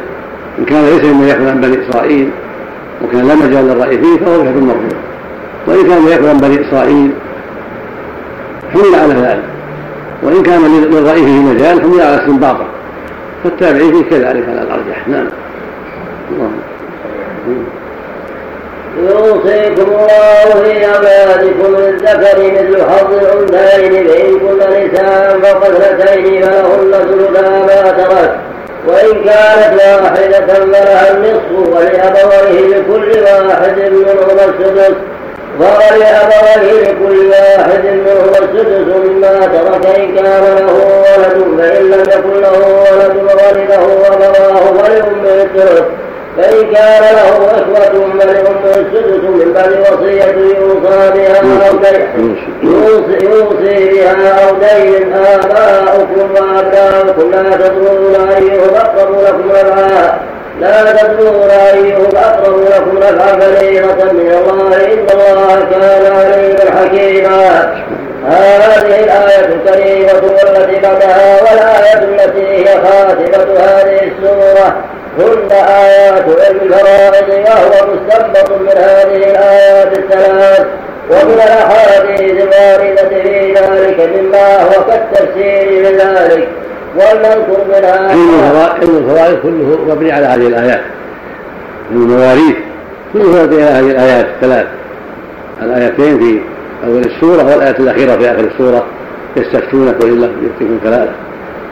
[0.59, 2.29] إن كان ليس مما يأخذ عن بني إسرائيل
[3.03, 5.08] وكان لا مجال للرأي فيه فهو بحث مرفوع
[5.69, 7.11] وإن كان عن بني إسرائيل
[8.73, 9.43] حمل على ذلك.
[10.23, 12.67] وإن كان للرأي فيه مجال حمل على استنباطه
[13.43, 15.07] فالتابعي فيه كذلك على الأرجح.
[15.07, 15.27] نعم.
[18.97, 27.49] يوصيكم الله في أولادكم للذكر مثل حظ الأنثيين فإن كن نساء فوق اثنتين فلهن ثلثا
[27.49, 28.35] ما ترك.
[28.87, 34.95] وإن كانت واحدة فلها النصف ولأبويه لكل واحد منهما السدس.
[35.59, 42.51] ولأبويه لكل واحد منهما السدس مما ترك إن كان له ولد فإن لم يكن له
[42.91, 45.83] ولد وولده أبواه فلأمه الثلث
[46.37, 48.23] فإن كان له إخوة فلأمه
[48.75, 50.23] السدس من بعد وصية
[50.59, 51.39] يوصى بها
[51.69, 51.79] أو
[52.63, 55.13] يوصي, بها أو دين.
[55.13, 60.19] آباؤكم وأبناؤكم لا تدرون أيهم أقرب لكم نفعا
[60.59, 67.73] لا تدرون أيهم أقرب لكم نفعا فريضة من الله إن الله كان عليما حكيما
[68.27, 74.83] هذه الآية الكريمة والتي بعدها والآية التي هي خاتمة هذه السورة.
[75.19, 80.65] هن آيات علم الفرائض وهو مستنبط من هذه الآيات الثلاث.
[81.09, 86.47] ومن الأحاديث الواردة في ذلك مما هو كالتفسير لذلك.
[88.81, 90.81] علم الفرائض كله مبني على هذه الآيات.
[91.91, 92.55] المواريث.
[93.13, 94.67] كله مبني على هذه الآيات الثلاث.
[95.61, 96.39] الآيتين في
[96.85, 98.85] أول السورة والآية الأخيرة في آخر السورة.
[99.37, 101.11] يستفتونك ولله يفتكم كلالة.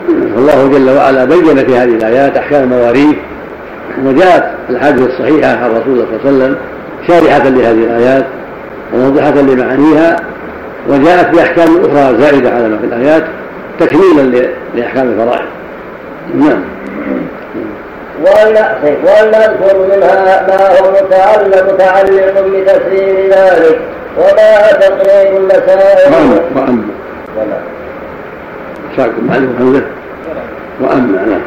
[0.07, 3.15] فالله جل وعلا بين في هذه الآيات أحكام المواريث.
[4.05, 6.57] وجاءت الحادثة الصحيحة عن رسول الله صلى الله عليه وسلم
[7.07, 8.25] شارحة لهذه الآيات
[8.93, 10.15] وموضحة لمعانيها.
[10.89, 13.23] وجاءت بأحكام أخرى زائدة على ما في الآيات.
[13.79, 15.47] تكميلا لأحكام الفرائض.
[16.35, 16.63] نعم.
[18.21, 23.79] ولنذكر منها ما هو متعلق متعلق بتفسير ذلك
[24.17, 26.13] وما تقريب المسائل.
[26.13, 26.83] وأما وأما.
[28.97, 29.83] ساكن معلم حمزة؟
[30.81, 31.41] وأما نعم.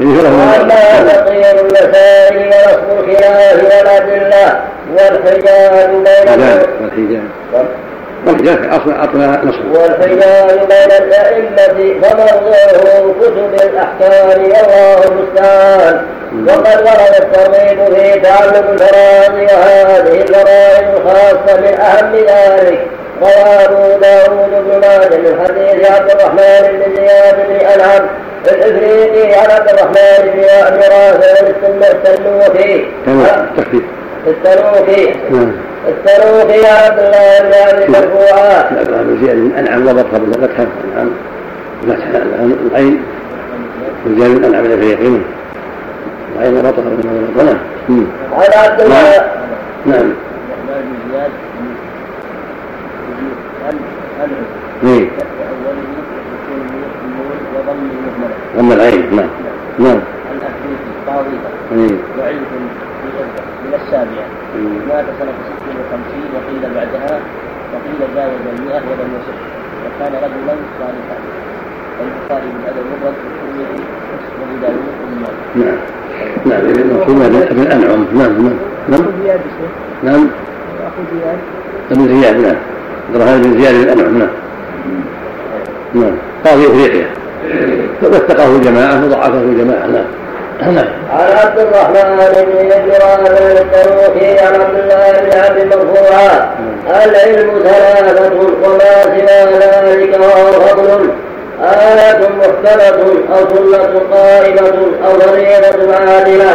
[0.00, 4.60] وأما تقييم المسائل ورسم الخلاف والأدلة
[4.92, 6.28] والحجاج بين
[6.80, 7.22] والحجاج
[8.26, 16.06] والحجاج أصلا أطلع نصر والحجاج بين الأئمة فموضوعه كتب الأحكام والله المستعان.
[16.48, 22.86] وقد ورد الترغيب في تعلم الفرائض وهذه الفرائض الخاصة من أهم ذلك.
[23.22, 28.06] روى أبو داود بن ماجه من حديث عبد الرحمن بن زياد بن أنعم
[28.52, 30.40] الإفريقي عن عبد الرحمن بن
[30.80, 31.46] رافع
[32.04, 32.86] السلوكي.
[33.06, 33.82] السلوكي
[34.26, 35.14] السلوكي
[36.66, 41.10] عن عبد الله بن عبد مرفوعا عبد الله بن زياد أنعم وضبطها بالفتحة أنعم
[41.88, 42.06] فتح
[42.70, 43.02] العين.
[44.06, 45.18] وزياد بن أنعم الإفريقي
[46.36, 47.58] العين وضبطها بالفتحة
[48.32, 49.30] عن عبد الله.
[49.86, 50.12] نعم.
[54.82, 55.06] نعم.
[58.56, 59.28] ضم العين نعم.
[59.78, 60.00] نعم.
[60.32, 61.36] الأفريقي قاضي
[61.72, 61.96] إيه.
[62.18, 62.44] وعلم
[63.64, 64.26] من السابعة.
[64.88, 65.34] مات سنة
[65.68, 67.14] 56 وقيل بعدها
[67.72, 69.38] وقيل جاوز المئة ولم يصح
[69.84, 71.16] وكان رجلا صالحا.
[72.02, 73.84] البخاري من أدب المفرد والترمذي
[74.40, 75.76] وأبو داوود وابن نعم.
[76.46, 78.52] نعم المقصود ابن انعم نعم نعم.
[78.88, 79.04] نعم.
[80.04, 80.28] نعم.
[80.86, 81.38] اخو زياد.
[81.90, 82.56] ابن زياد نعم.
[83.08, 84.28] عبد الرحمن بن زياد بن انعم نعم.
[85.94, 86.12] نعم.
[86.44, 87.06] قاضي افريقيا
[88.02, 90.04] وثقه جماعة وضعفه جماعة نعم.
[90.66, 96.54] نعم عن عبد الرحمن بن جبران التروخي عن عبد الله بن عبد مرفوعا
[97.04, 98.30] العلم ثلاثة
[98.64, 101.10] وما سوى ذلك وهو فضل.
[101.62, 102.98] آية محكمة
[103.32, 106.54] أو سنة قائمة أو فريضة عادلة.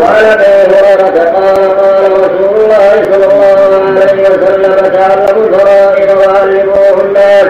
[0.00, 3.56] وعن أبي هريرة قال قال رسول الله صلى الله
[4.00, 7.46] عليه وسلم تعلموا الفرائض وعلموه الناس.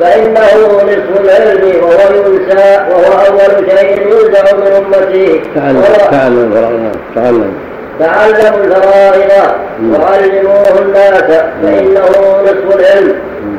[0.00, 0.40] فإنه
[0.84, 5.40] نصف العلم وهو ينسى وهو أول شيء ينزع من أمتي.
[5.54, 7.52] تعلم تعلم تعلم
[8.00, 9.30] تعلموا الفرائض
[9.90, 11.22] وعلموه الناس
[11.62, 12.08] فإنه
[12.44, 13.14] نصف العلم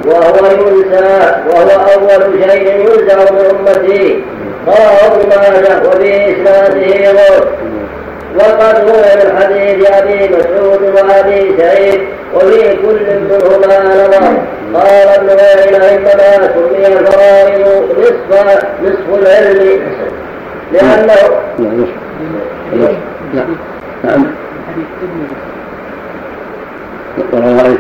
[0.05, 4.23] وهو ينسى وهو أول شيء ينزع من أمتي.
[4.67, 7.47] رواه ابن ماجه وفي إسناده غور
[8.39, 12.01] وقد روي من حديث أبي مسعود وأبي سعيد
[12.36, 14.23] وفي كل منهما نظر
[14.73, 17.61] قال ابن عيينة انما سمي الفرائض
[17.99, 19.79] نصف نصف العلم
[20.71, 21.13] لأنه
[21.59, 22.95] نعم
[23.34, 23.55] نعم
[24.03, 24.25] نعم
[27.65, 27.77] إيش؟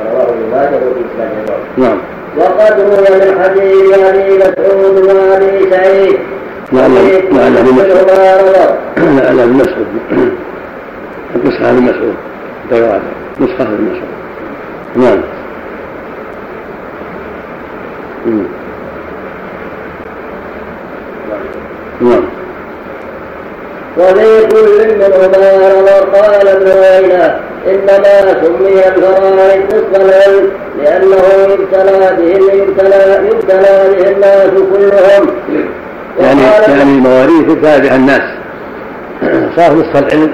[0.00, 1.98] رواه ماجه في اسناد نعم
[2.38, 6.18] وقد روي من حديث أبي مسعود وأبي سعيد
[6.72, 6.90] لعل
[7.32, 9.86] لعل ابن مسعود مسعود لعل ابن مسعود
[11.44, 12.14] نسخة ابن مسعود
[13.40, 14.20] نسخة ابن مسعود
[14.96, 15.20] نعم.
[22.00, 22.24] نعم
[23.98, 32.54] وفي كل منهما نظر قال ابن عيينة إنما سمي الفرائض نصف العلم لأنه يبتلى به
[32.54, 35.26] يبتلى يبتلى به الناس كلهم
[36.18, 38.22] يعني يعني المواريث يبتلى الناس.
[39.56, 40.30] صار نصف العلم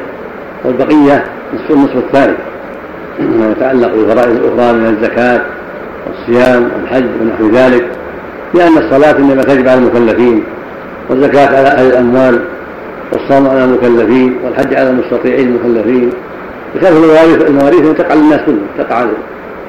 [0.65, 1.25] والبقية
[1.55, 2.37] نصف النصف الثاني.
[3.21, 5.41] ما يتعلق بالفرائض الأخرى من الزكاة
[6.07, 7.85] والصيام والحج ونحو ذلك.
[8.55, 10.45] لأن الصلاة إنما تجب على المكلفين
[11.11, 12.41] والزكاة على أهل الأموال
[13.13, 16.11] والصوم على المكلفين والحج على المستطيعين المكلفين.
[16.75, 18.67] بخلاف المواريث المواريث تقع للناس كلهم.
[18.79, 19.07] تقع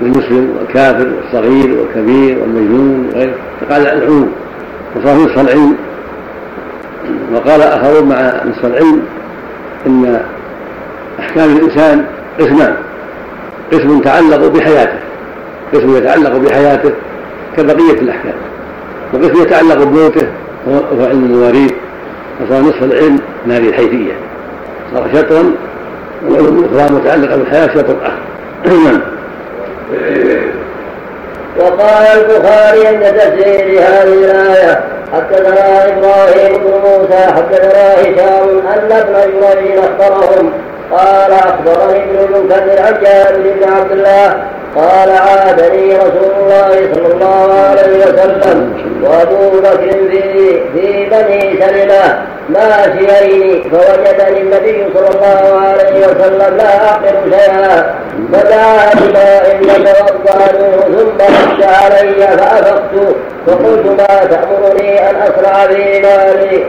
[0.01, 3.35] للمسلم والكافر والصغير والكبير والمجنون وغيره.
[3.61, 4.31] تقع على العموم
[4.95, 5.75] وصار نصف العلم
[7.37, 8.15] وقال آخرون مع
[8.45, 9.01] نصف العلم
[9.87, 10.19] إن
[11.19, 12.05] أحكام الإنسان
[12.39, 12.75] قسمان.
[13.73, 14.99] قسم تعلق بحياته.
[15.73, 16.91] قسم يتعلق بحياته
[17.57, 18.35] كبقية الأحكام.
[19.13, 20.27] وقسم يتعلق بموته
[20.67, 21.73] وهو علم المواريث
[22.41, 24.13] وصار نصف العلم من هذه الحيثية
[24.93, 25.51] صار شطرا
[26.27, 28.21] والعلوم الأخرى متعلقة بالحياة شطر آخر.
[28.85, 29.01] نعم.
[31.59, 34.81] وقال البخاري عند تفسير هذه الآية
[35.13, 40.53] حدثنا إبراهيم بن موسى حدثنا هشام أن ابن جريج أخبرهم
[40.91, 44.35] قال أخبرني ابن المنكدر عن جابر بن عبد الله
[44.77, 48.73] قال عادني رسول الله صلى الله عليه وسلم
[49.03, 50.21] وأبو بكر في
[50.73, 57.95] في بني سلمة ماشيين فوجدني النبي صلى الله عليه وسلم لا أعقل شيئا.
[58.33, 63.15] فدعا بماء فتوضأ منه ثم رد علي فأفقت
[63.47, 66.65] فقلت ما تأمرني أن أسرع في مالي؟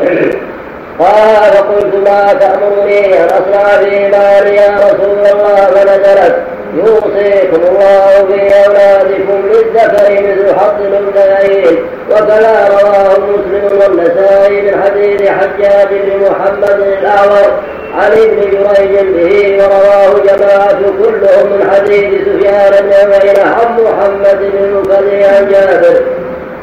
[0.99, 6.37] قال فقلت ما تأمرني أن أسرع في مالي يا رسول الله فنزلت.
[6.75, 11.79] يوصيكم الله في أولادكم للذكر مثل حظ الأنثيين.
[12.11, 17.51] وكذا رواه مسلم والنسائي من حديث حجاج بن محمد الأعور
[17.95, 24.65] عن ابن جريج به ورواه جماعة كلهم من حديث سفيان بن عيينة عن محمد بن
[24.65, 26.03] المكذب عن جابر.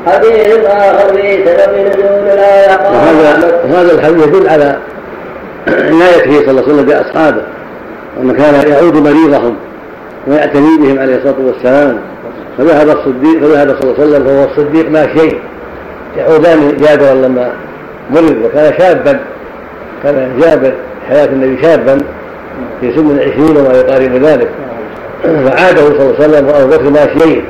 [0.05, 4.77] حديث آخر في سبب نزول الآية وهذا وهذا الحديث يدل على
[5.67, 7.41] عنايته صلى الله عليه وسلم بأصحابه
[8.17, 9.55] وأنه كان يعود مريضهم
[10.27, 11.99] ويعتني بهم عليه الصلاة والسلام.
[12.57, 15.39] فذهب الصديق فذهب صلى الله عليه وسلم وهو الصديق ماشيين
[16.17, 17.51] يعودان جابرا لما
[18.09, 19.19] مرض وكان شابا.
[20.03, 20.73] كان جابر
[21.09, 21.97] حياة النبي شابا.
[22.81, 24.49] في سن العشرين وما يقارب ذلك.
[25.23, 27.45] فعاده صلى الله عليه وسلم وأبو بكر ماشيين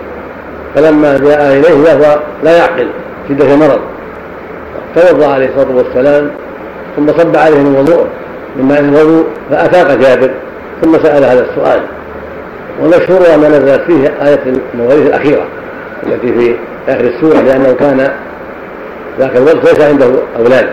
[0.76, 2.88] فلما جاء إليه وهو لا يعقل
[3.30, 3.80] شدة مرض.
[4.96, 6.32] توضأ عليه الصلاة والسلام
[6.96, 8.08] ثم صب عليهم الوضوء
[8.56, 10.30] من ماء الوضوء فأفاق جابر
[10.82, 11.82] ثم سأل هذا السؤال.
[12.82, 15.46] والمشهور ما نزلت فيه آية المواريث الأخيرة
[16.08, 16.56] التي في
[16.88, 18.12] آخر السورة لأنه كان
[19.20, 20.06] ذاك الوقت ليس عنده
[20.38, 20.70] أولاد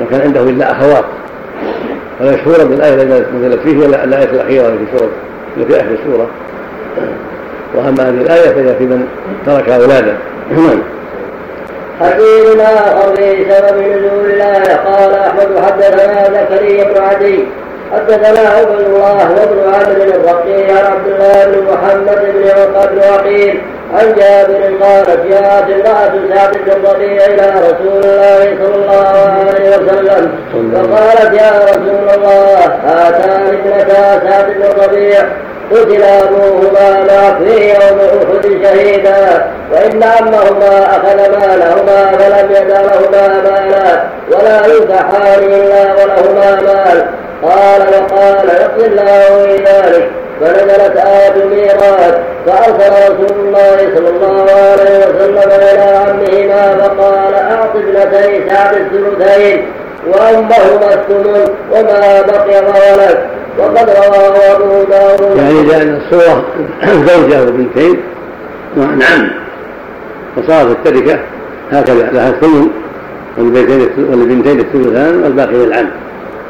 [0.00, 1.04] وكان عنده إلا أخوات.
[2.20, 5.10] والمشهورة بالآية التي نزلت فيه الآية الأخيرة في سورة
[5.68, 6.28] في آخر السورة.
[7.74, 9.08] وأما هذه الآية فهي في من
[9.46, 10.16] ترك أولادا
[10.50, 10.82] نعم.
[12.00, 17.44] حديث آخر في سبب نزول الآية قال أحمد حدثنا زكريا بن عدي.
[17.94, 23.62] حدثنا عبد الله وابن عامر الرقي عن عبد الله بن محمد بن عقب بن وقيل
[23.94, 29.06] عن جابر قالت جاءت امرأة سعد بن الربيع إلى رسول الله صلى الله
[29.48, 30.30] عليه وسلم.
[30.74, 35.22] فقالت يا رسول الله هاتان ابنتا سعد بن الربيع.
[35.70, 39.50] قتل ابوهما معك في يوم أحد شهيدا.
[39.72, 47.04] وإن عمهما أخذ مالهما فلم يدع لهما مالا ولا ينكحان إلا ولهما مال.
[47.42, 50.10] قال وقال يقضي الله ذلك
[50.40, 58.50] فنزلت آية الميراث فأرسل رسول الله صلى الله عليه وسلم إلى عمهما فقال أعط ابنتي
[58.50, 59.72] سعد الثلثين
[60.06, 63.18] وأمهما الثمن وما بقي فولد
[63.58, 65.36] وقد رواه أبو داود.
[65.36, 66.44] يعني لأن الصورة
[67.06, 67.96] زوجة وبنتين
[68.76, 69.30] نعم.
[70.36, 71.20] فصارت التركة
[71.72, 72.68] هكذا لها الثمن
[73.38, 75.86] والبنتين الثلثان والباقي للعم.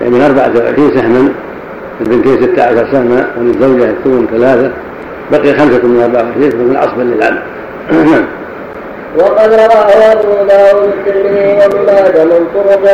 [0.01, 1.29] يعني من 24 سهما
[2.01, 4.71] البنتين 16 سهما وللزوجة الثمن ثلاثة.
[5.33, 7.39] بقي خمسة من 24 فمن عصبا للعم.
[7.93, 8.25] نعم.
[9.19, 12.85] وقد رواه أبو داود الترمذي وابن ماجه من طرق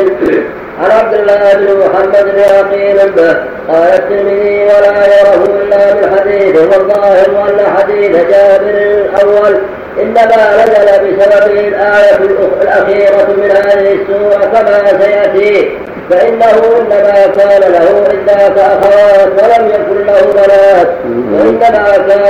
[0.83, 3.37] عن عبد الله بن محمد بن عقيل به
[3.69, 9.57] قال الترمذي ولا يره الا بالحديث والظاهر ان حديث جابر الأول.
[10.03, 12.17] إنما نزل بسببه الآية
[12.63, 15.79] الأخيرة من هذه السورة كما سيأتي؟
[16.11, 20.89] فإنه إنما كان له عدة أخوات ولم يكن له بنات
[21.33, 22.23] وإنما كان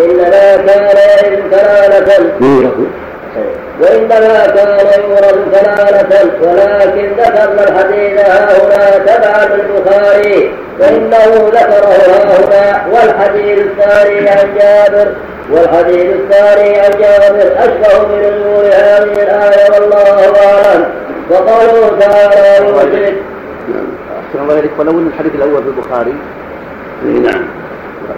[0.00, 0.86] إنما كان
[1.24, 2.30] يرث كلالة
[3.80, 12.86] وإنما كان يورث كلالة ولكن ذكرنا الحديث ها هنا تبعا للبخاري فإنه ذكره ها هنا
[12.92, 15.14] والحديث الثاني عن جابر
[15.50, 20.84] والحديث الثاني عن جابر أشبه بنزول هذه الآية والله أعلم.
[21.30, 22.70] وقوله تعالى
[23.68, 23.86] نعم
[24.18, 24.70] أحسن الله إليك.
[24.78, 26.14] ولو أن الحديث الأول في البخاري.
[27.04, 27.42] نعم.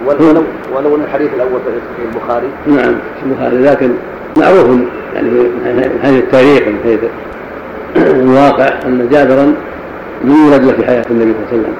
[0.05, 0.43] ولو
[0.75, 1.61] ولو أن الحديث الأول
[1.97, 2.49] في البخاري.
[2.67, 3.57] نعم في البخاري.
[3.57, 3.93] لكن
[4.37, 4.79] معروف
[5.15, 6.99] يعني من حيث التاريخ من حيث
[7.95, 9.53] الواقع أن جابرا
[10.23, 11.73] لم يولد في حياة النبي صلى الله عليه وسلم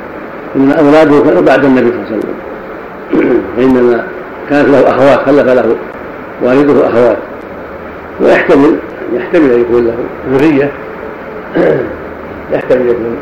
[0.56, 2.34] إنما أولاده كانوا بعد النبي صلى الله عليه وسلم.
[3.58, 4.04] فإنما
[4.50, 5.76] كانت له أخوات خلف له
[6.42, 7.18] والده أخوات.
[8.22, 8.76] ويحتمل
[9.14, 9.96] يحتمل أن يكون له
[10.32, 10.72] ذرية.
[12.54, 13.18] يحتمل يكون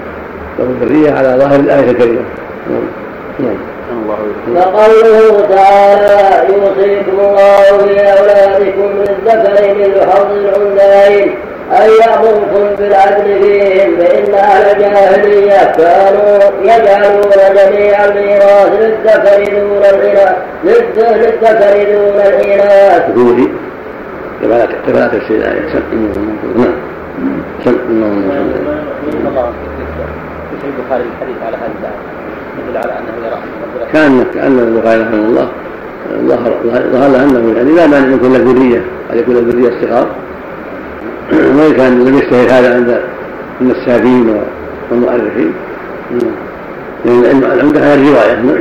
[0.59, 2.21] له ذرية على ظاهر الآية الكريمة.
[3.39, 3.70] نعم.
[3.89, 11.35] نعم فقوله تعالى يوصيكم الله في أولادكم للذكر مثل حظ الأنثيين
[11.71, 21.93] أن يأمركم بالعدل فيهم فإن أهل الجاهلية كانوا يجعلون جميع الميراث للذكر دون الإناث للذكر
[21.93, 23.15] دون الإناث.
[24.87, 25.53] قراءة السيدة
[26.55, 26.73] نعم.
[27.63, 28.31] سم اللهم
[30.61, 31.91] صل البخاري الحديث على هذا
[32.67, 33.37] يدل على انه يرى
[33.93, 35.49] كان كان البخاري رحمه الله.
[36.27, 36.53] ظهر
[36.93, 40.07] ظهر له انه يعني لا مانع أن يكون له ذرية قد يكون له ذرية الصغار
[41.57, 43.01] وإن كان لم يشتهر هذا عند
[43.61, 44.41] النسابين
[44.91, 45.53] والمؤرخين.
[47.05, 48.41] لأن العمده هي الرواية.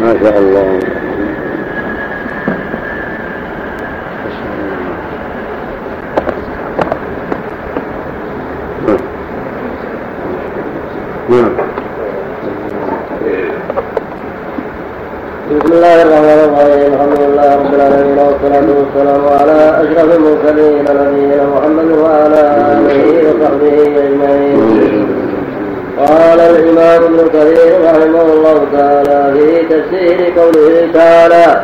[0.00, 0.80] ما شاء الله
[11.28, 11.52] نعم
[15.50, 21.88] بسم الله الرحمن الرحيم الحمد لله رب العالمين والصلاة والسلام على أشرف المرسلين نبينا محمد
[22.02, 22.40] وعلى
[22.72, 23.76] آله وصحبه
[24.06, 24.56] أجمعين
[25.98, 31.62] قال الإمام ابن كثير رحمه الله تعالى في تفسير قوله تعالى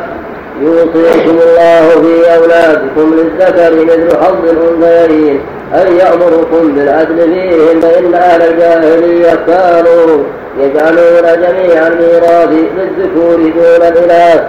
[0.61, 5.41] يوصيكم الله في أولادكم للذكر مثل حظ الأنثيين
[5.73, 10.23] أن يأمركم بالعدل فيهم فإن أهل الجاهلية كانوا
[10.59, 14.41] يجعلون جميع الميراث للذكور دون الإناث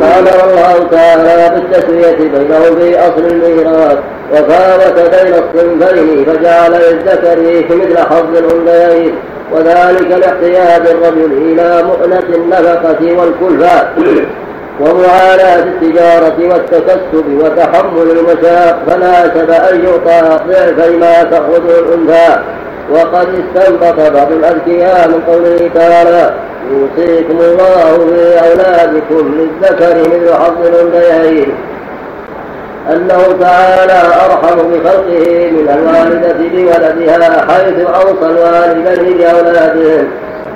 [0.00, 3.98] فأمر الله تعالى بالتسوية بينهم في أصل الميراث
[4.32, 9.14] وفاوت بين الصنفين فجعل للذكر مثل حظ الأنثيين.
[9.52, 13.88] وذلك لاحتياج الرجل إلى مؤنة النفقة والكلفة
[14.80, 22.42] ومعاناة التجارة والتكسب وتحمل المشاق فناسب أن يعطى ضعفي ما تأخذه الأنثى.
[22.90, 26.34] وقد استنبط بعض الأذكياء من قوله تعالى
[26.70, 31.54] يوصيكم الله في أولادكم للذكر مثل حظ الأنثيين
[32.92, 40.08] أنه تعالى أرحم بخلقه من الوالدة بولدها حيث أوصى الوالدين بأولادهم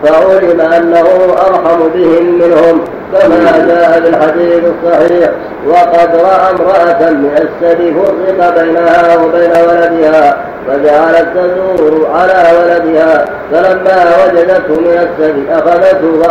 [0.05, 1.07] فعلم أنه
[1.49, 5.31] أرحم بهم منهم كما جاء في الحديث الصحيح
[5.67, 10.37] وقد رأى امرأة من فرق بينها وبين ولدها
[10.69, 16.23] فجعلت تزور على ولدها فلما وجدته من السد أخذته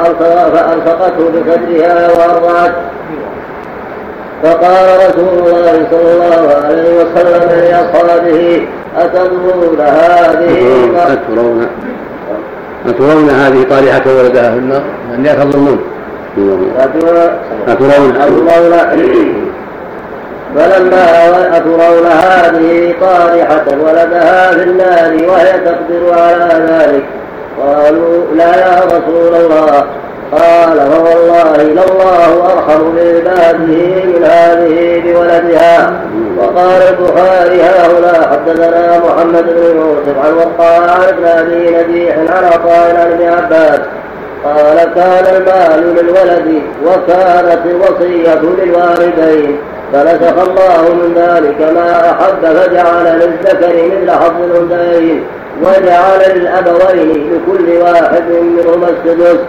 [0.53, 2.81] فألصقته بصدرها وأرضعته.
[4.43, 11.67] فقال رسول الله صلى الله عليه وسلم لأصحابه أتدرون هذه أترون
[12.87, 14.81] أترون هذه طالحة ولدها في النار؟
[15.15, 15.79] أني تظنون
[17.67, 18.13] أترون
[20.55, 27.03] فلما أترون هذه طارحة ولدها في النار وهي تقدر على ذلك
[27.61, 29.83] قالوا لا يا رسول الله.
[30.31, 30.79] قال
[31.57, 36.01] فوالله لله أرحم بعباده من هذه بولدها.
[36.37, 42.95] وقال البخاري هنا حدثنا محمد بن يوسف عن وقال عن ابن أبي نبيح عن عطاء
[42.99, 43.79] عن ابن عباس.
[44.45, 49.57] قال كان المال للولد وكانت الوصية للوالدين.
[49.93, 55.23] فنسخ الله من ذلك ما أحب فجعل للذكر مثل حظ الأنثيين.
[55.61, 59.39] وجعل للأبوين لكل واحد منهما السدس.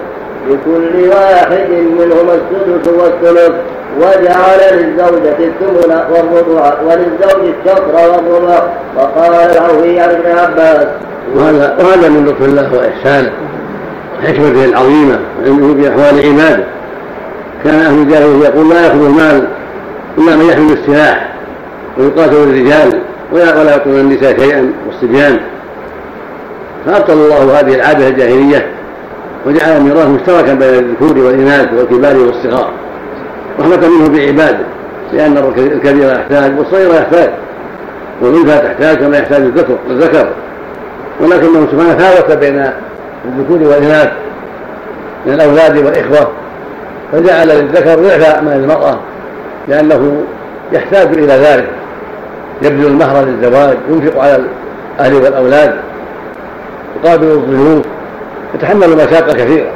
[0.49, 3.53] لكل واحد منهما السدس والثلث
[3.99, 8.63] وجعل للزوجة الثمن والربع وللزوج الشطر والربع
[8.97, 10.87] وقال العوفي عن ابن عباس
[11.35, 13.33] وهذا وهذا من لطف الله وإحسانه
[14.19, 16.65] وحكمته العظيمة وعلمه بأحوال عباده.
[17.65, 19.49] كان أهل الجاهليه يقول لا يأخذ المال
[20.19, 21.33] إلا من يحمل السلاح
[21.99, 23.03] ويقاتل الرجال
[23.33, 25.41] ولا يعطون النساء شيئا والصبيان.
[26.87, 28.78] فأبطل الله هذه العادة الجاهلية.
[29.47, 32.73] وجعل الميراث مشتركا بين الذكور والإناث والكبار والصغار.
[33.61, 34.65] رحمة منه بعباده
[35.13, 37.31] لأن الكبير يحتاج والصغير يحتاج
[38.21, 40.29] والأنثى تحتاج كما يحتاج الذكر الذكر
[41.21, 42.71] ولكنه سبحانه فاوت بين
[43.25, 44.11] الذكور والإناث
[45.27, 46.29] من الأولاد والإخوة
[47.13, 48.99] فجعل للذكر ضعف ما للمراه
[49.69, 50.23] لأنه
[50.73, 51.69] يحتاج إلى ذلك.
[52.63, 54.45] يبذل المهر للزواج ينفق على
[54.99, 55.75] الأهل والأولاد
[56.97, 57.87] يقابل الضيوف.
[58.55, 59.71] يتحمل مشاقه كثيرة.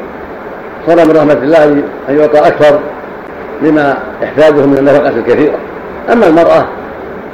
[0.86, 1.64] صار من رحمة الله
[2.08, 2.78] أن يعطى أكثر
[3.62, 5.54] لما يحتاجه من النفقة الكثيرة.
[6.12, 6.66] أما المرأة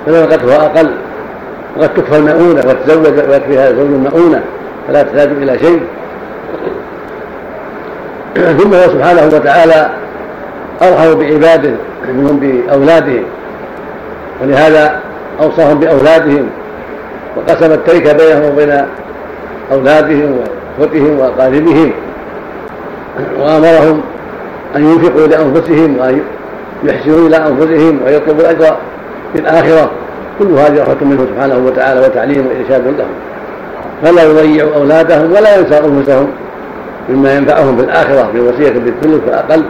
[0.07, 0.91] فنفقتها أقل.
[1.77, 4.43] وقد تكفى المؤونة وتزوج ويكفيها زوج المؤونة
[4.89, 5.83] فلا تحتاج إلى شيء.
[8.35, 9.91] ثم هو سبحانه وتعالى
[10.83, 11.71] أرحم بعباده
[12.09, 13.25] منهم باولادهم
[14.43, 15.01] ولهذا
[15.43, 16.49] أوصاهم بأولادهم.
[17.37, 18.87] وقسم التركه بينهم وبين
[19.73, 20.39] أولادهم
[20.79, 21.93] وأخوتهم وأقاربهم
[23.41, 24.01] وأمرهم
[24.77, 26.21] أن ينفقوا لانفسهم وأن
[26.85, 28.77] يحسنوا إلى أنفسهم ويطلبوا الأجر
[29.33, 29.91] في الآخرة.
[30.39, 33.09] كل هذه رحمه منه سبحانه وتعالى وتعليم وإرشاد لهم.
[34.03, 36.29] فلا يضيعوا أولادهم ولا ينسى أنفسهم
[37.09, 38.31] مما ينفعهم في الآخرة.
[38.33, 39.65] في وصية بالثلث فاقل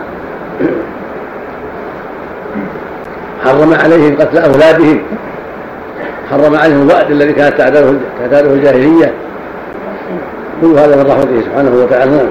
[3.44, 5.02] حرم عليهم قتل أولادهم.
[6.30, 9.12] حرم عليهم الوعد الذي كانت تعتاده الجاهلية.
[10.60, 12.28] كل هذا من رحمته سبحانه وتعالى.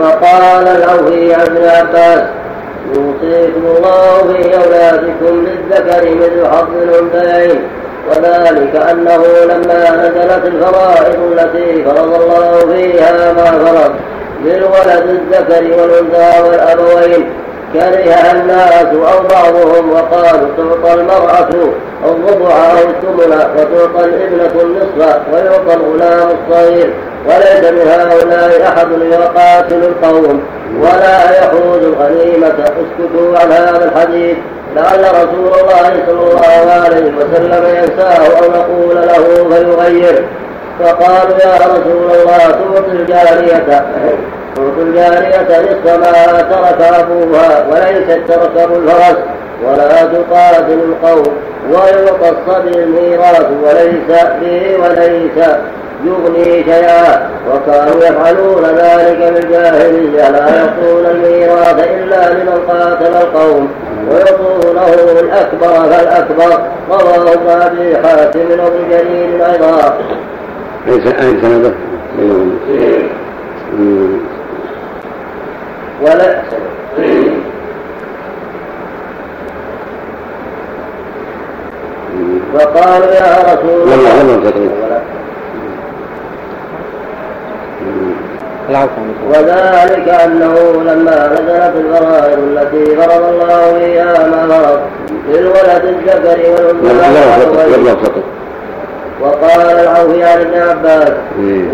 [0.00, 2.22] وقال العوفي عن ابن عباس
[2.88, 7.60] يوصيكم الله في أولادكم للذكر مثل حظ الأنثيين
[8.08, 13.92] وذلك أنه لما نزلت الفرائض التي فرض الله فيها ما فرض
[14.44, 17.26] للولد الذكر والأنثى والأبوين
[17.72, 21.48] كرهها الناس أو بعضهم وقالوا تعطى المرأة
[22.04, 26.94] الربع أو الثمن وتعطى الابنة النصف ويعطى الغلام الصغير.
[27.26, 30.42] وليس من هؤلاء أحد يقاتل القوم
[30.80, 32.54] ولا يحوز الغنيمة.
[32.64, 34.36] اسكتوا عن هذا الحديث.
[34.76, 40.24] لعل رسول الله صلى الله عليه وسلم ينساه أو نقول له فيغير.
[40.80, 43.84] فقالوا يا رسول الله تعطي الجارية.
[44.56, 49.18] تعطي الجارية نصف ما ترك أبوها وليست تركب الفرس
[49.64, 51.34] ولا تقاتل القوم
[51.70, 55.46] ويعطى الصبي الميراث وليس به وليس
[56.04, 63.68] يغني شيئا وكانوا يفعلون ذلك بالجاهلية لا يعطون الميراث إلا لمن قاتل القوم
[64.10, 66.58] ويعطونه الأكبر فالأكبر
[66.90, 69.98] رواه ابن أبي حاتم وابن جرير أيضا.
[70.88, 71.72] أي سنده؟
[76.02, 76.42] ولا
[82.54, 85.02] وقالوا يا رسول الله.
[89.28, 94.80] وذلك أنه لما نزلت الفرائض التي فرض الله فيها ما فرض
[95.28, 98.22] للولد الذكر والأنثى
[99.20, 101.12] وقال العوفي عن ابن عباس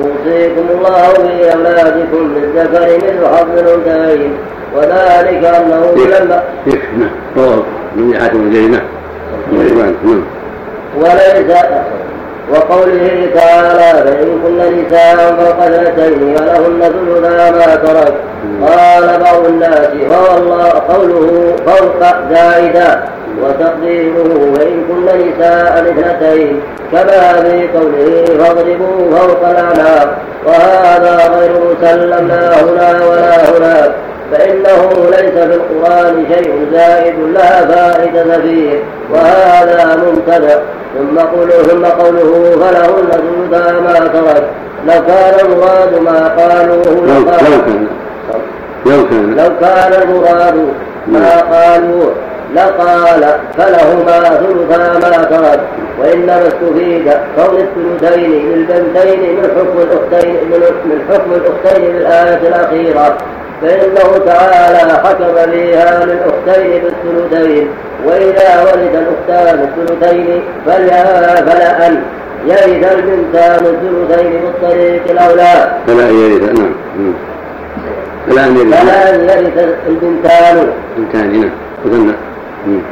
[0.03, 4.33] أوصيكم الله في اولادكم للذكر مثل حظ الأنثيين
[4.75, 6.43] وذلك أنه لما
[7.37, 7.63] رواه
[7.97, 8.81] من حاتم الجريمه
[9.53, 10.23] نعم.
[10.97, 11.57] وليس
[12.53, 18.15] وقوله تعالى فإن كن نساء فوق اثنتين فلهن ثلثا ما ترك.
[18.69, 23.03] قال بعض الناس هو الله قوله فوق زائدا
[23.43, 26.61] وتقديره فإن كن نساء اثنتين.
[26.93, 30.19] كما في قوله فاضربوا فوق الأعناق.
[30.47, 33.93] وهذا غير مسلم لا هنا ولا هناك
[34.33, 38.83] فإنه ليس في القرآن شيء زائد لا فائدة فيه
[39.13, 40.63] وهذا مبتدأ
[40.99, 43.11] ثم قوله ثم قوله فلهن
[43.51, 44.45] ثلثا ما ترك.
[44.87, 46.85] لو كان المراد ما قالوه
[48.87, 49.37] لو كان.
[49.37, 50.57] لو كان المراد
[51.07, 52.13] ما قالوه.
[52.55, 53.23] لقال
[53.59, 55.61] فلهما ثلثا ما ترك
[56.01, 60.35] وإنما استفيد كون الثلثين للبنتين من حكم الأختين
[60.85, 63.17] من حكم الأختين بالايه الأخيرة.
[63.63, 67.69] فإنه تعالى حكم فيها للأختين بالثلثين.
[68.07, 72.03] وإذا ولد الأختان الثلثين فلا أن.
[72.47, 75.55] يرث البنتان الثلثين بالطريق الأولى.
[75.87, 76.73] فلا يرث نعم.
[78.29, 78.81] فلا أن يرث.
[78.81, 79.57] فلا أن يرث
[79.89, 80.73] البنتان.
[80.97, 81.51] بنتان
[81.85, 82.28] نعم.
[82.67, 82.83] مثنى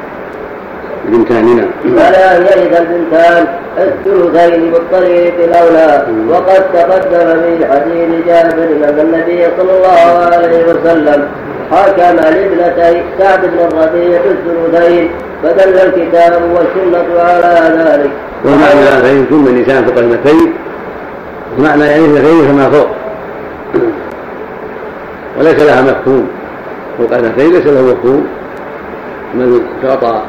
[1.05, 3.47] بنتان نعم فلا يرث البنتان
[3.79, 6.07] الثلثين بالطريق الأولى.
[6.31, 11.29] وقد تقدم في حديث جابر أن النبي صلى الله عليه وسلم
[11.73, 15.11] حكم لابنتي سعد بن الربيع الثلثين
[15.43, 18.11] فدل الكتاب والسنة على ذلك.
[18.45, 20.53] ومعنى فإن ثم نساء فوق اثنتين
[21.59, 22.89] معنى يعني اثنتين فما فوق.
[25.39, 26.29] وليس لها مفهوم.
[26.99, 28.27] فوق اثنتين ليس له مفهوم.
[29.35, 30.23] من تعطى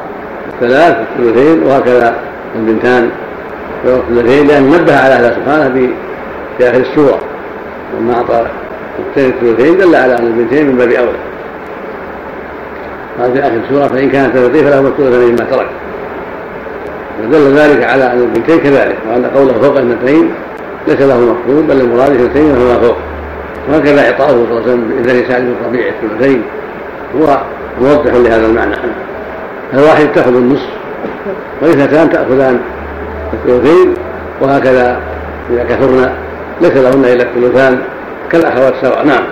[0.54, 2.14] الثلاث الثلثين وهكذا
[2.56, 3.10] البنتان
[3.84, 5.88] الثلثين لأن نبه على هذا سبحانه
[6.58, 7.18] في آخر السورة.
[8.00, 8.46] لما أعطى
[8.98, 11.18] الثلثين الثلثين دل على أن البنتين من باب أولى
[13.20, 15.68] قال في آخر السورة فإن كانت ثلثين فله الثلثين مما ترك.
[17.22, 20.30] ودل ذلك على أن البنتين كذلك وأن قوله فوق اثنتين
[20.88, 22.96] ليس له مفهوم بل المراد اثنتين فما فوق.
[23.68, 26.42] وهكذا إعطاؤه صلى الله عليه وسلم بإذن سعد بن ربيع الثلثين.
[27.16, 27.38] هو
[27.80, 28.76] موضح لهذا المعنى.
[29.74, 30.68] الواحد تأخذ النصف
[31.62, 32.60] والاثنتان تأخذان
[33.32, 33.94] الثلثين
[34.40, 35.00] وهكذا
[35.50, 36.12] إذا كثرنا
[36.60, 37.78] ليس لهن إلا الثلثان
[38.32, 39.24] كالأخوات سواء نعم.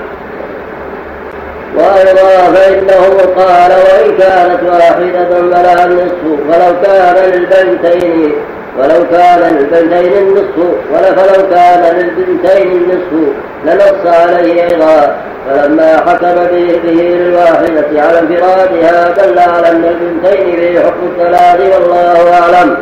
[1.77, 8.33] وأيضا فإنه قال وإن كانت واحدة فلها النصف ولو كان للبنتين
[8.79, 10.57] ولو كان للبنتين النصف
[10.93, 13.33] فلو كان للبنتين النصف
[13.65, 15.17] لنص عليه أيضا
[15.49, 22.33] فلما حكم به, به للواحدة على انفرادها دل على أن البنتين في حكم الثلاث والله
[22.33, 22.77] أعلم.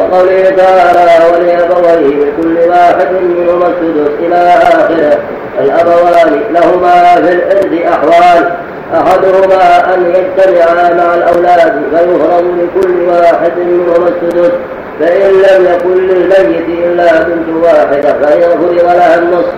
[0.00, 5.18] وقوله تعالى ولأبويه لكل واحد منهما السدس إلى آخره.
[5.60, 8.50] الأبوان لهما في الإرث أحوال.
[8.94, 14.52] أحدهما أن يجتمعا مع الأولاد فيفرض لكل واحد منهما السدس.
[15.00, 19.52] فإن لم يكن للميت إلا بنت واحدة فإن فرض لها النصف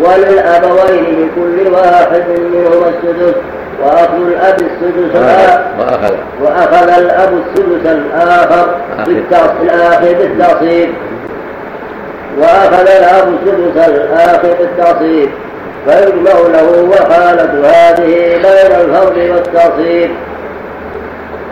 [0.00, 3.34] وللأبوين لكل واحد منهما السدس
[3.82, 6.98] وأخذ الأب السدس وأخذ وأخذ.
[6.98, 8.74] الأب السدس الآخر
[9.62, 10.90] الآخر بالتعصيب
[12.38, 15.30] وأخذ الأب السدس الآخر بالتعصيب
[15.86, 20.10] فيجمع له وحالة هذه بين الفرض والتعصيب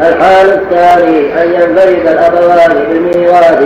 [0.08, 3.58] الحال الثاني أن ينفرد الأبوان بالميراث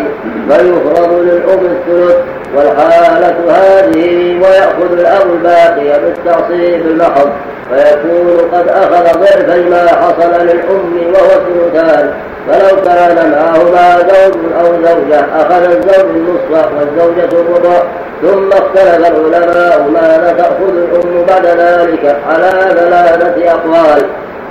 [0.49, 2.17] فيفرض للأم الثلث
[2.57, 7.31] والحالة هذه ويأخذ الأب الباقي بالتعصيب المحض
[7.71, 12.11] فيكون قد أخذ ضعفي ما حصل للأم وهو الثلثان.
[12.49, 17.83] فلو كان معهما زوج أو زوجة أخذ الزوج النصف والزوجة الربع
[18.23, 24.03] ثم اختلف العلماء ماذا تأخذ الأم بعد ذلك على ثلاثة أقوال.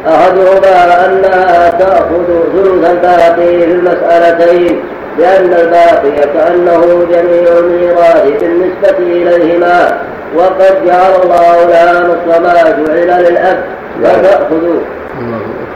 [0.08, 4.84] أحدهما أنها تأخذ ثلث الباقي في المسألتين
[5.20, 9.98] لأن الباقي كأنه جميع الميراث بالنسبة إليهما.
[10.36, 13.64] وقد جعل الله لها نصف ما جعل للأب
[14.04, 14.64] فتأخذ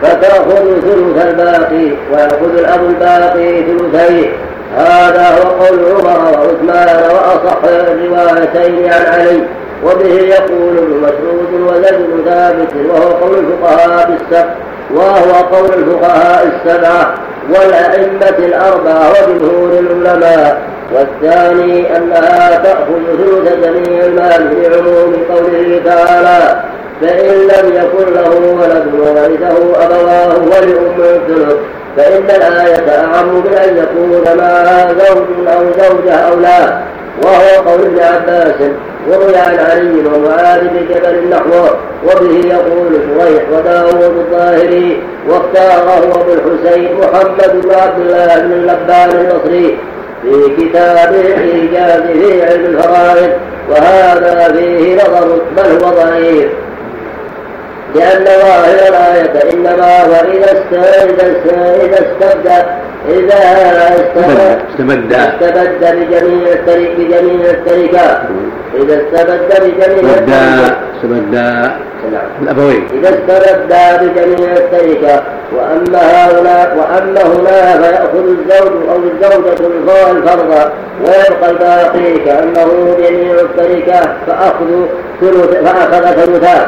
[0.01, 4.29] فتأخذ ثلث الباقي ويأخذ الأب الباقي ثلثيه
[4.77, 9.41] هذا هو قول عمر وعثمان وأصح الروايتين عن علي.
[9.83, 14.55] وبه يقول ابن مسعود وزيد ثابت وهو قول الفقهاء بالسبع
[14.93, 17.13] وهو قول الفقهاء السبعة
[17.49, 20.61] والأئمة الأربعة وجمهور العلماء.
[20.95, 26.61] والثاني أنها تأخذ ثلث جميع المال لعموم قوله تعالى
[27.01, 31.55] فإن لم يكن له ولد وورثه أبواه ولأم الثلث
[31.97, 36.81] فإن الآية أعم من أن يكون معها زوج أو زوجة أو لا.
[37.23, 38.69] وهو قول ابن عباس
[39.09, 41.69] وروي عن علي ومعاذ بن جبل نحوه
[42.03, 49.77] وبه يقول شريح وداود الظاهري واختاره أبو الحسين محمد بن عبد الله بن اللبان البصري
[50.21, 53.31] في كتابه الايجاز في علم الفرائض
[53.69, 56.47] وهذا فيه نظر بل هو ضعيف.
[57.95, 60.51] لأن ظاهر الآية إنما هو إذا
[61.83, 62.59] إذا استبدى.
[63.09, 63.37] إذا
[63.95, 68.21] استبد استبد بجميع الترك بجميع التركات
[68.75, 70.13] إذا استبد بجميع
[70.95, 71.35] استبد
[72.41, 72.87] الأبوين.
[72.93, 75.23] إذا استبد بجميع التركة
[75.55, 79.67] وأما هنا وأما هنا فيأخذ الزوج أو الزوجة
[80.11, 82.69] الفرض ويبقى الباقي كأنه
[82.99, 84.69] جميع التركة فأخذ
[85.21, 86.67] ثلث فأخذ ثلثان.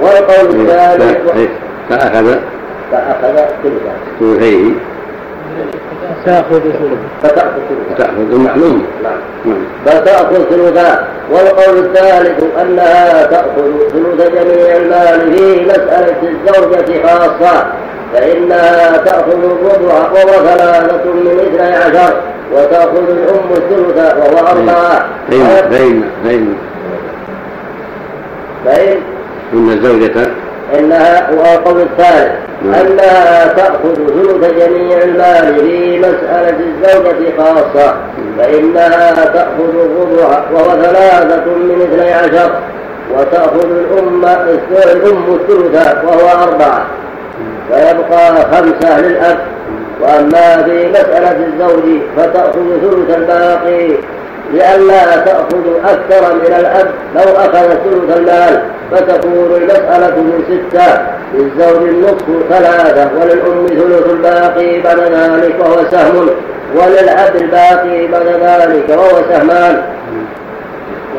[0.00, 1.48] والقول الثالث
[1.90, 2.34] فأخذ
[2.92, 3.36] فأخذ
[4.20, 4.72] ثلثيه
[6.26, 6.60] تأخذ
[7.22, 7.60] فتأخذ
[7.98, 8.86] تأخذ المعلوم.
[9.02, 9.56] نعم.
[9.86, 17.66] فتأخذ ثلثا والقول الثالث أنها تأخذ ثلث جميع المال في مسألة الزوجة خاصة
[18.14, 22.14] فإنها تأخذ الربع وهو ثلاثة من اثني عشر
[22.52, 25.06] وتأخذ الأم الثلث وهو أربعة.
[25.30, 26.54] فإن فإن
[28.64, 29.13] فإن
[29.54, 30.30] إن الزوجة
[30.78, 32.32] إنها والقول الثالث.
[32.62, 32.74] نعم.
[32.74, 37.96] أنها تأخذ ثلث جميع المال في مسألة الزوجة خاصة.
[38.38, 42.50] فإنها تأخذ الربع وهو ثلاثة من اثني عشر.
[43.18, 44.24] وتأخذ الأم
[44.72, 46.86] الأم الثلث وهو أربعة.
[47.70, 49.38] فيبقى خمسة للأب.
[50.00, 53.96] وأما في مسألة الزوج فتأخذ ثلث الباقي.
[54.52, 61.06] لئلا تأخذ أكثر من الأب لو أخذ ثلث المال فتكون المسألة من ستة.
[61.34, 66.28] للزوج النصف ثلاثة وللأم ثلث الباقي بعد ذلك وهو سهم
[66.74, 69.82] وللأب الباقي بعد ذلك وهو سهمان.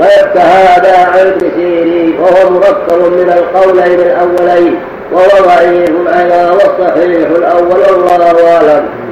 [0.01, 4.79] غير كهذا عن ابن سيرين وهو مركب من القولين الأولين
[5.11, 9.04] وهو ضعيف أيضا والصحيح الأول والله أعلم.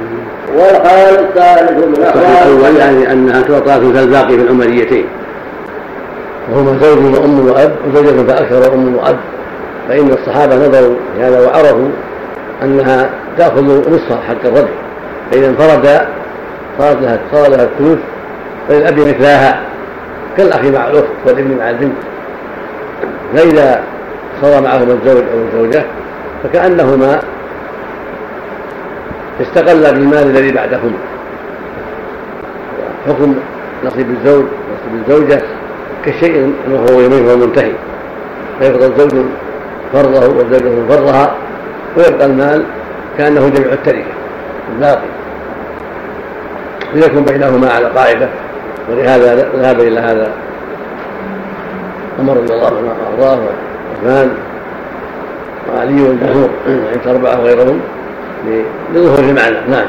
[0.54, 5.04] والحال الثالث من أحوال الأول يعني أنها تعطى ثلث الباقي في العمريتين
[6.52, 9.16] وهما زوج وأم وأب وزوجة فأكثر وأم وأب.
[9.88, 11.88] فإن الصحابة نظروا في هذا وعرفوا
[12.62, 14.68] أنها تأخذ نصف حق الرجل
[15.30, 16.00] فإذا انفرد
[16.78, 17.98] صارت لها صار لها الثلث
[18.68, 19.60] فللأب مثلها
[20.36, 21.96] كالأخ مع الأخت والابن مع البنت.
[23.34, 23.82] فإذا
[24.42, 25.84] صار معهما الزوج أو الزوجة
[26.42, 27.20] فكأنهما
[29.40, 30.98] استقلا بالمال الذي بعدهما
[33.06, 33.34] حكم
[33.84, 35.42] نصيب الزوج نصيب الزوجة
[36.04, 37.72] كشيء انه هو يمين منتهي.
[38.60, 39.24] فيفضل زوج
[39.92, 41.34] فرضه وزوجة فرضها
[41.96, 42.64] ويبقى المال
[43.18, 44.04] كأنه جميع التركة
[44.74, 45.08] الباقي.
[46.94, 48.28] ليكن بينهما على قاعدة
[48.90, 50.32] ولهذا ذهب إلى هذا
[52.18, 54.30] عمر رضي الله عنه وأرضاه وعثمان
[55.68, 57.80] وعلي والجمهور عند أربعة وغيرهم.
[58.94, 59.56] لظهور المعنى.
[59.68, 59.86] نعم.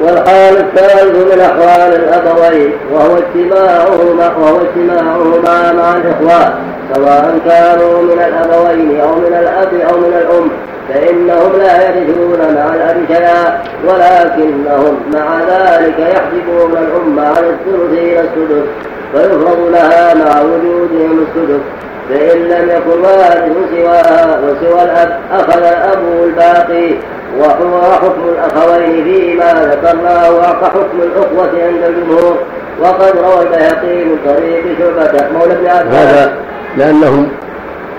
[0.00, 6.52] والحال الثالث من أحوال الأبوين وهو اجتماعهما وهو اجتماعهما مع الإخوان
[6.94, 10.50] سواء كانوا من الأبوين أو من الأب أو من الأم
[10.88, 18.68] فإنهم لا يرثون مع الأب شيئا ولكنهم مع ذلك يحجبون الأم عن الثلث إلى السدس
[19.12, 21.60] فيفرض لها مع وجودهم السدس.
[22.08, 26.94] فإن لم يكن وارث سواها وسوى الأب أخذ الأب الباقي
[27.38, 32.36] وهو حكم الأخوين فيما ذكرناه وحكم الأخوة عند الجمهور.
[32.80, 35.94] وقد روى البيهقي من طريق شعبة مولى ابن عباس.
[35.94, 36.36] هذا
[36.76, 37.28] لأنهم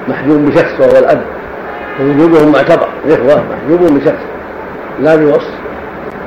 [0.08, 1.22] محجوب بشخص وهو الأب.
[2.02, 2.88] ووجودهم معتبر.
[3.06, 4.24] الإخوة محجوب بشخص.
[5.00, 5.54] لا بوصف.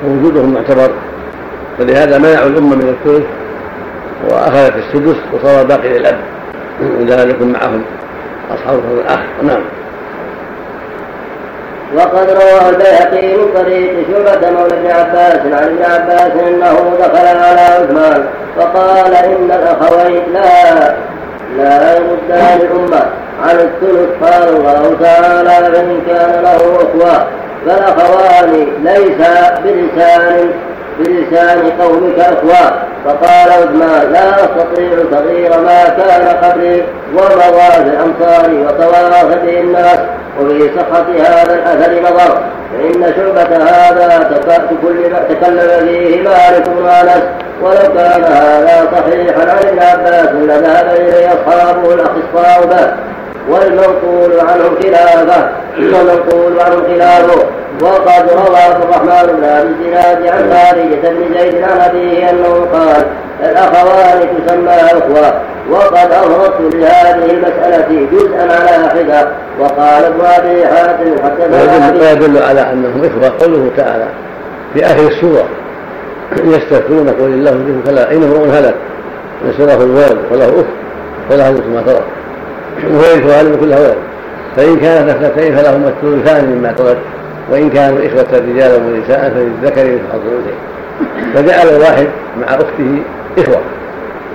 [0.06, 0.90] ووجودهم معتبر.
[1.78, 3.26] فلهذا منعوا الأمة من الثلث
[4.30, 6.18] وأخذت السدس وصار باقي للأب.
[7.00, 7.82] إذا لم يكن معهم
[8.54, 9.60] أصحاب الفضل الآخر نعم.
[11.96, 17.60] وقد روى البيهقي من طريق شعبة مولى ابن عباس عن ابن عباس أنه دخل على
[17.60, 18.26] عثمان
[18.56, 20.94] فقال إن الأخوين لا
[21.56, 23.06] لا يردان الامه
[23.42, 27.26] عن الثلث قال الله تعالى فان كان له أخوة.
[27.66, 29.28] فالاخوان ليس
[29.64, 30.50] بلسان
[30.98, 32.72] بلسان قومك اخوان
[33.04, 36.82] فقال عثمان لا أستطيع تغيير ما كان قبلي
[37.14, 37.96] ومضى في
[38.66, 39.98] وتواصل به الناس
[40.40, 42.40] وفي صحة هذا الأثر نظر
[42.72, 44.06] فإن شعبة هذا
[45.28, 46.82] تكلم فيه مالك بن
[47.62, 52.92] ولو كان هذا صحيحا عن ابن عباس لذهب إليه أصحابه الأخصاء به.
[53.48, 55.48] والمنقول عنه خلافه
[55.78, 57.46] والمنقول عنه خلافه.
[57.82, 63.06] وقد روى عبد الرحمن بن أبي الزناد عن خارجة بن زيد عن أبيه أنه قال
[63.42, 65.40] الأخوان تسمى أخوة.
[65.70, 69.28] وقد أفردت لهذه المسألة جزءا على حدة
[69.60, 73.32] وقال ابن أبي حاتم حتى يدل على أنهم إخوة.
[73.40, 74.06] قوله تعالى
[74.74, 75.44] في آخر السورة
[76.44, 78.74] يستغفرونك قل الله يجيب كلا أين امرؤ هلك؟
[79.44, 80.66] ليس له الولد وله أخت
[81.30, 82.02] وله نصف ما ترك.
[82.84, 83.96] وهو يرث كلها ولد
[84.56, 86.98] فإن كانت اثنتين فلهما الثلثان مما ترك
[87.50, 90.20] وإن كانوا إخوة رجالا ونساء فللذكر مثل حظ
[91.34, 92.06] فجعل الواحد
[92.40, 93.02] مع أخته
[93.38, 93.60] إخوة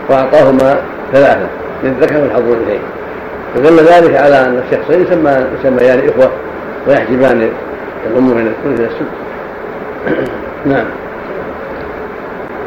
[0.10, 0.78] وأعطاهما
[1.14, 1.48] ثلاثة
[1.84, 2.82] للذكر من حظ الأنثيين.
[3.56, 6.32] فدل ذلك على أن الشخصين يسمى يسميان إخوة
[6.88, 7.50] ويحجبان
[8.12, 9.10] الأم من الثلث إلى السدس.
[10.66, 10.86] نعم.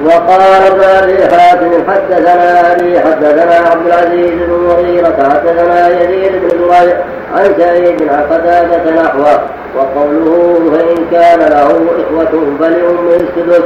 [0.04, 6.96] وقال ابن حاتم حدثنا ابي حدثنا عبد العزيز بن مغيرة حدثنا يزيد بن زريع
[7.34, 9.40] عن سعيد بن قتادة نحوه.
[9.76, 11.66] وقوله فإن كان له
[12.00, 13.64] إخوة فلأم السدس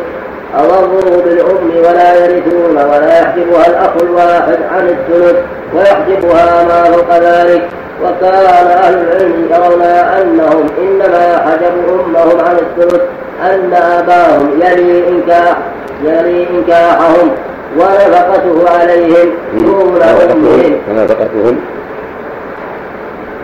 [0.58, 5.36] أضروا بالأم ولا يرثون ولا يحجبها الأخ الواحد عن الثلث
[5.74, 7.62] ويحجبها ما فوق ذلك.
[8.02, 13.02] وكان أهل العلم يرون أنهم إنما حجبوا أمهم عن الثلث
[13.42, 15.56] أن أباهم يلي إنكاح
[16.04, 17.30] يلي إنكاحهم
[17.76, 21.56] ونفقته عليهم دون أمهم ونفقتهم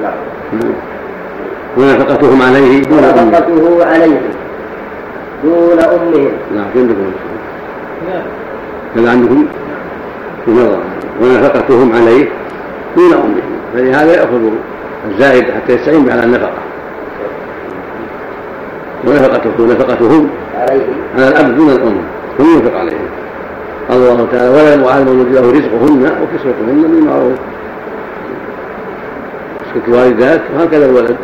[0.02, 0.12] نعم.
[1.76, 4.20] ونفقتهم عليه دون أمهم ونفقته عليه
[5.44, 7.12] دون أمهم نعم عندكم؟
[8.94, 9.46] كذا عندكم؟
[11.22, 12.28] ونفقتهم عليه
[12.96, 14.40] دون أمهم فلهذا يأخذ
[15.10, 16.50] الزائد حتى يستعين به على النفقة
[19.06, 20.28] ونفقته نفقتهم
[21.16, 22.17] على الأب دون الأم.
[22.38, 23.08] ثم ينفق عليهم
[23.88, 27.38] قال الله تعالى ولا المعلم الذي له رزقهن وكسوتهن بالمعروف.
[29.60, 31.16] كسوة الوالدات وهكذا الولد.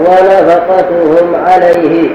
[0.00, 2.08] ونفقتهم عليه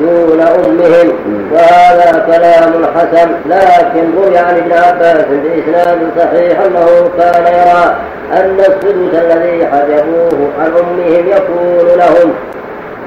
[0.00, 1.12] دون أمهم.
[1.52, 7.96] وهذا كلام حسن لكن روي عن ابن عباس بإسناد صحيح أنه كان يرى
[8.32, 12.32] أن السدس الذي حجبوه عن أمهم يكون لهم.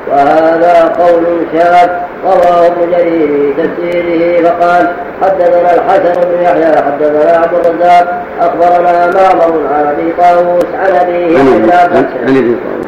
[0.08, 1.24] وهذا قول
[1.54, 1.90] شاذ
[2.24, 4.88] رواه ابن جرير في تفسيره فقال
[5.22, 12.38] حدثنا الحسن بن يحيى حدثنا عبد الرزاق أخبرنا معمر عن أبي طاووس عن أبيه عن
[12.38, 12.86] ابي طاووس.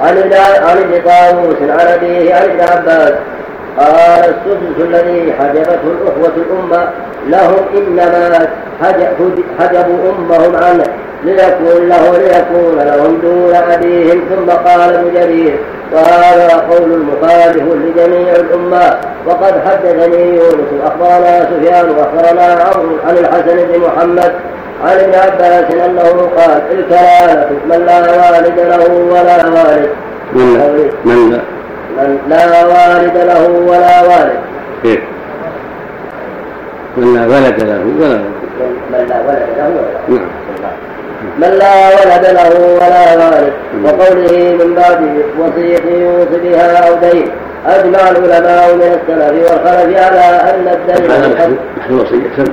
[0.00, 0.32] عن
[0.64, 3.14] عن ابن طاووس عن أبيه عن ابن عباس.
[3.78, 6.88] قال السدس الذي حجبته الأخوة الأمة
[7.28, 8.48] لهم إنما
[9.58, 10.84] حجبوا أمهم عنه
[11.24, 14.20] ليكون له ليكون لهم دون أبيهم.
[14.30, 15.58] ثم قال ابن جرير
[15.92, 18.96] وهذا قول المخالف لجميع الأمة.
[19.26, 24.32] وقد حدثني يونس أخبرنا سفيان وأخبرنا عمرو عن الحسن بن محمد
[24.84, 29.90] عن ابن عباس أنه قال الكلالة من لا والد له ولا والد.
[30.32, 30.66] من لا
[31.04, 31.40] من لا
[31.98, 34.38] من لا والد له ولا والد.
[34.82, 35.00] كيف؟
[36.96, 38.34] من لا ولد له ولا والد.
[38.90, 39.70] من لا ولد له
[40.08, 40.93] ولا نعم.
[41.38, 43.52] من لا ولد له ولا والد
[43.84, 45.00] وقوله من بعد
[45.40, 47.28] وصية يوصي بها أو دين.
[47.66, 51.10] أجمع العلماء من السلف والخلف على أن الدين
[51.78, 52.44] نحن وصية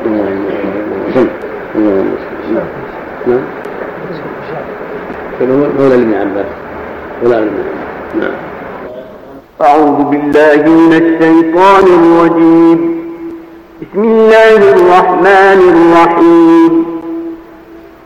[3.28, 3.40] نعم.
[5.80, 6.46] مولى عباس
[7.24, 7.50] ابن
[8.20, 8.32] نعم.
[9.62, 13.02] أعوذ بالله من الشيطان الرجيم.
[13.82, 16.91] بسم الله الرحمن الرحيم.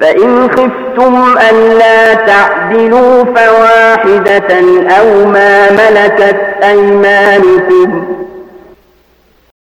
[0.00, 4.60] فإن خفتم ألا تعدلوا فواحدة
[5.00, 8.04] أو ما ملكت أيمانكم